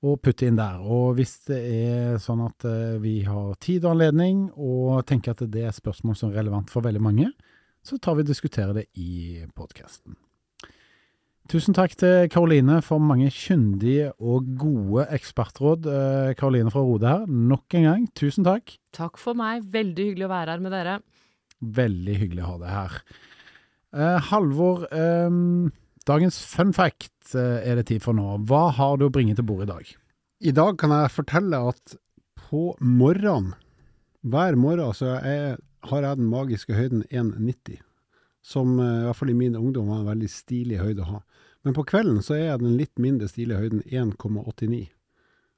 og 0.05 0.19
putte 0.21 0.45
inn 0.45 0.59
der. 0.59 0.81
Og 0.83 1.17
hvis 1.17 1.33
det 1.49 1.57
er 1.57 2.21
sånn 2.21 2.43
at 2.45 2.67
eh, 2.69 2.99
vi 3.01 3.19
har 3.25 3.55
tid 3.63 3.85
og 3.85 3.95
anledning, 3.95 4.47
og 4.53 5.05
tenker 5.09 5.33
at 5.33 5.45
det 5.49 5.65
er 5.67 5.75
spørsmål 5.75 6.17
som 6.19 6.31
er 6.31 6.41
relevant 6.43 6.69
for 6.73 6.85
veldig 6.85 7.01
mange, 7.01 7.31
så 7.85 7.97
tar 8.01 8.17
vi 8.17 8.25
og 8.25 8.29
diskuterer 8.29 8.75
det 8.75 8.87
i 8.99 9.43
podkasten. 9.57 10.17
Tusen 11.47 11.71
takk 11.71 11.93
til 11.95 12.25
Karoline 12.27 12.81
for 12.83 12.99
mange 12.99 13.29
kyndige 13.31 14.09
og 14.19 14.49
gode 14.59 15.05
ekspertråd. 15.15 15.87
Eh, 15.87 16.33
Karoline 16.35 16.73
fra 16.73 16.83
Rode 16.83 17.07
her, 17.07 17.23
nok 17.27 17.77
en 17.79 17.87
gang, 17.87 18.03
tusen 18.19 18.43
takk. 18.43 18.75
Takk 18.95 19.15
for 19.21 19.37
meg. 19.39 19.63
Veldig 19.71 20.09
hyggelig 20.09 20.27
å 20.27 20.33
være 20.33 20.53
her 20.53 20.65
med 20.65 20.75
dere. 20.75 20.97
Veldig 21.77 22.17
hyggelig 22.19 22.43
å 22.43 22.49
ha 22.51 22.57
deg 22.65 22.73
her. 22.75 22.97
Eh, 23.95 24.27
Halvor, 24.27 24.83
eh, 24.91 25.39
dagens 26.07 26.39
fun 26.47 26.73
fact 26.75 27.35
eh, 27.35 27.61
er 27.67 27.79
det 27.79 27.87
tid 27.91 28.03
for 28.03 28.17
nå. 28.17 28.25
Hva 28.47 28.67
har 28.75 28.97
du 28.97 29.07
å 29.07 29.13
bringe 29.13 29.35
til 29.37 29.47
bordet 29.47 29.67
i 29.67 29.71
dag? 29.73 29.95
I 30.47 30.53
dag 30.55 30.77
kan 30.79 30.93
jeg 30.93 31.13
fortelle 31.15 31.61
at 31.71 31.97
på 32.47 32.71
morgenen, 32.79 33.55
hver 34.27 34.57
morgen, 34.59 34.93
så 34.95 35.17
er, 35.19 35.57
har 35.89 36.05
jeg 36.05 36.19
den 36.19 36.29
magiske 36.31 36.75
høyden 36.77 37.03
1,90. 37.09 37.81
Som 38.45 38.77
eh, 38.79 39.01
i 39.01 39.07
hvert 39.07 39.19
fall 39.19 39.33
i 39.33 39.37
min 39.37 39.57
ungdom 39.59 39.91
var 39.91 40.01
en 40.03 40.11
veldig 40.13 40.29
stilig 40.31 40.79
høyde 40.81 41.03
å 41.03 41.11
ha. 41.15 41.23
Men 41.65 41.75
på 41.75 41.83
kvelden 41.89 42.21
så 42.23 42.37
er 42.37 42.45
jeg 42.45 42.61
den 42.63 42.77
litt 42.79 43.01
mindre 43.01 43.27
stilige 43.27 43.59
høyden 43.59 43.83
1,89. 43.83 44.85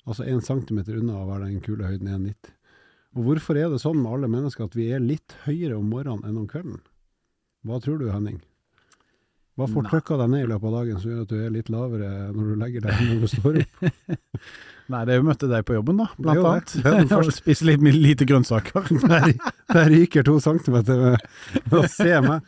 Altså 0.09 0.25
1 0.25 0.41
cm 0.47 0.79
unna 0.97 1.19
å 1.19 1.27
være 1.27 1.51
den 1.51 1.61
kule 1.65 1.85
høyden 1.85 2.09
1,90. 2.09 2.55
Og 3.17 3.25
hvorfor 3.25 3.57
er 3.57 3.69
det 3.69 3.81
sånn 3.81 3.99
med 4.01 4.11
alle 4.15 4.29
mennesker 4.31 4.69
at 4.69 4.77
vi 4.77 4.89
er 4.93 5.01
litt 5.01 5.35
høyere 5.45 5.77
om 5.77 5.89
morgenen 5.89 6.25
enn 6.29 6.41
om 6.41 6.49
kvelden? 6.49 6.79
Hva 7.65 7.81
tror 7.83 7.99
du, 8.01 8.07
Henning? 8.13 8.39
Hva 9.59 9.67
får 9.69 9.87
trykka 9.91 10.17
deg 10.23 10.33
ned 10.33 10.45
i 10.45 10.49
løpet 10.53 10.69
av 10.69 10.75
dagen 10.79 10.99
som 11.03 11.11
gjør 11.11 11.21
at 11.25 11.31
du 11.33 11.37
er 11.43 11.53
litt 11.53 11.69
lavere 11.73 12.09
når 12.33 12.49
du 12.49 12.59
legger 12.63 12.85
deg 12.85 12.99
enn 12.99 13.09
når 13.13 13.23
du 13.25 13.31
står 13.35 13.61
opp? 13.63 13.87
Nei, 14.89 15.03
det 15.05 15.13
er 15.13 15.19
jo 15.19 15.25
møtte 15.27 15.45
deg 15.45 15.65
på 15.67 15.75
jobben, 15.75 15.99
da, 16.01 16.05
blant 16.17 16.39
det. 16.39 16.45
annet. 16.49 16.71
Det 16.81 16.93
den 16.95 17.09
første. 17.11 17.33
Spise 17.37 17.65
litt 17.67 17.83
lite 17.93 18.25
grønnsaker. 18.25 18.87
Der, 19.11 19.35
der 19.69 19.89
ryker 19.93 20.25
to 20.25 20.39
centimeter 20.41 20.97
med, 20.97 21.27
med 21.67 21.75
å 21.77 21.83
se 21.93 22.09
meg. 22.25 22.47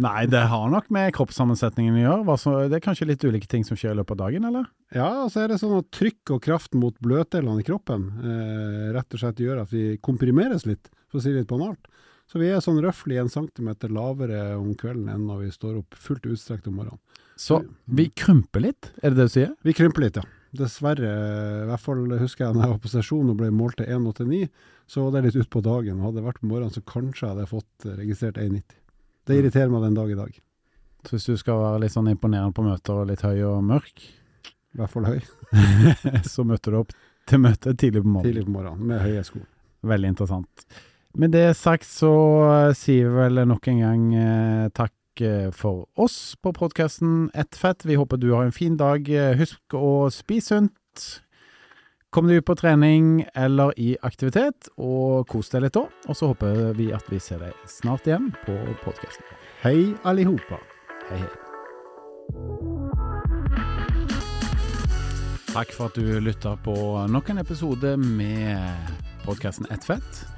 Nei, 0.00 0.22
det 0.32 0.40
har 0.48 0.70
nok 0.72 0.88
med 0.94 1.10
kroppssammensetningen 1.18 1.98
å 1.98 2.00
gjøre. 2.00 2.38
Det 2.72 2.78
er 2.78 2.84
kanskje 2.86 3.10
litt 3.10 3.26
ulike 3.28 3.50
ting 3.50 3.66
som 3.68 3.76
skjer 3.76 3.92
i 3.92 3.98
løpet 4.00 4.16
av 4.16 4.22
dagen, 4.22 4.48
eller? 4.48 4.70
Ja, 4.96 5.10
og 5.26 5.28
så 5.34 5.42
er 5.44 5.52
det 5.52 5.60
sånn 5.60 5.76
at 5.82 5.90
trykk 5.92 6.32
og 6.38 6.40
kraft 6.48 6.72
mot 6.80 6.96
bløtdelene 7.04 7.60
i 7.60 7.66
kroppen 7.68 8.08
eh, 8.24 8.88
rett 8.96 9.12
og 9.12 9.20
slett 9.20 9.44
gjør 9.44 9.66
at 9.66 9.74
vi 9.74 9.98
komprimeres 10.00 10.64
litt, 10.64 10.88
for 11.12 11.20
å 11.20 11.24
si 11.26 11.34
det 11.34 11.42
litt 11.42 11.52
banalt. 11.52 11.84
Så 12.28 12.40
vi 12.42 12.50
er 12.52 12.60
sånn 12.60 12.80
røftlig 12.84 13.16
en 13.22 13.30
centimeter 13.32 13.92
lavere 13.92 14.56
om 14.58 14.74
kvelden 14.76 15.08
enn 15.08 15.28
når 15.30 15.46
vi 15.46 15.52
står 15.54 15.78
opp 15.80 15.96
fullt 15.96 16.26
utstrekt 16.28 16.66
om 16.68 16.76
morgenen. 16.76 17.00
Så 17.38 17.62
vi 17.84 18.08
krymper 18.10 18.64
litt, 18.66 18.90
er 19.00 19.14
det 19.14 19.20
det 19.20 19.28
du 19.30 19.32
sier? 19.32 19.54
Vi 19.64 19.72
krymper 19.76 20.04
litt, 20.04 20.18
ja. 20.18 20.24
Dessverre. 20.58 21.12
I 21.62 21.68
hvert 21.68 21.84
fall 21.84 22.02
husker 22.18 22.46
jeg 22.46 22.56
da 22.56 22.64
jeg 22.64 22.72
var 22.72 22.82
på 22.82 22.90
sesjon 22.92 23.30
og 23.32 23.38
ble 23.38 23.48
målt 23.54 23.78
til 23.80 23.88
1,89, 23.94 24.48
så 24.88 25.04
var 25.04 25.14
det 25.14 25.28
litt 25.28 25.38
utpå 25.44 25.62
dagen. 25.64 26.02
Hadde 26.04 26.18
det 26.18 26.26
vært 26.26 26.42
på 26.42 26.50
morgenen, 26.50 26.74
så 26.74 26.84
kanskje 26.88 27.30
hadde 27.30 27.44
jeg 27.44 27.52
fått 27.52 27.88
registrert 28.00 28.40
1,90. 28.42 28.76
Det 29.28 29.38
irriterer 29.38 29.72
meg 29.72 29.86
den 29.86 29.96
dag 29.96 30.12
i 30.12 30.18
dag. 30.18 30.38
Så 31.06 31.14
hvis 31.14 31.28
du 31.30 31.40
skal 31.40 31.62
være 31.62 31.82
litt 31.84 31.94
sånn 31.94 32.10
imponerende 32.10 32.56
på 32.56 32.64
møter 32.66 33.00
og 33.04 33.08
litt 33.08 33.24
høy 33.24 33.44
og 33.46 33.60
mørk, 33.64 34.04
I 34.74 34.80
hvert 34.80 34.92
fall 34.92 35.08
høy. 35.08 35.20
så 36.34 36.44
møter 36.48 36.74
du 36.74 36.82
opp 36.82 36.92
til 37.28 37.40
møte 37.44 37.72
tidlig 37.72 38.02
på 38.04 38.10
morgenen. 38.10 38.32
Tidlig 38.32 38.46
på 38.48 38.56
morgenen, 38.56 38.86
med 38.90 39.04
høye 39.04 39.24
sko. 39.24 39.44
Veldig 39.88 40.14
interessant. 40.16 40.66
Med 41.18 41.32
det 41.34 41.56
sagt 41.58 41.86
så 41.90 42.12
eh, 42.46 42.74
sier 42.78 43.08
vi 43.10 43.16
vel 43.24 43.40
nok 43.50 43.66
en 43.72 43.80
gang 43.82 44.02
eh, 44.14 44.68
takk 44.70 45.22
eh, 45.26 45.48
for 45.50 45.88
oss 45.98 46.36
på 46.38 46.52
podkasten 46.54 47.24
Ett 47.34 47.58
fett. 47.58 47.82
Vi 47.82 47.96
håper 47.98 48.20
du 48.22 48.28
har 48.36 48.44
en 48.46 48.54
fin 48.54 48.76
dag. 48.78 49.02
Eh, 49.10 49.34
Husk 49.40 49.74
å 49.74 50.06
spise 50.14 50.54
sunt. 50.54 51.08
Kom 52.14 52.30
deg 52.30 52.38
ut 52.40 52.46
på 52.46 52.54
trening 52.56 53.26
eller 53.34 53.74
i 53.76 53.96
aktivitet, 54.06 54.70
og 54.78 55.26
kos 55.28 55.50
deg 55.50 55.66
litt 55.66 55.74
da. 55.74 55.82
Og 56.06 56.16
så 56.16 56.30
håper 56.30 56.70
vi 56.78 56.92
at 56.94 57.10
vi 57.10 57.18
ser 57.20 57.42
deg 57.42 57.66
snart 57.68 58.06
igjen 58.06 58.30
på 58.46 58.54
podkasten. 58.86 59.26
Hei 59.66 59.90
allihopa. 60.06 60.62
Hei, 61.10 61.18
hei. 61.18 61.34
Takk 65.50 65.74
for 65.74 65.90
at 65.90 65.98
du 65.98 66.22
lytta 66.22 66.54
på 66.62 66.78
nok 67.10 67.34
en 67.34 67.42
episode 67.42 67.96
med 67.98 68.94
podkasten 69.26 69.66
Ett 69.74 69.84
fett. 69.84 70.37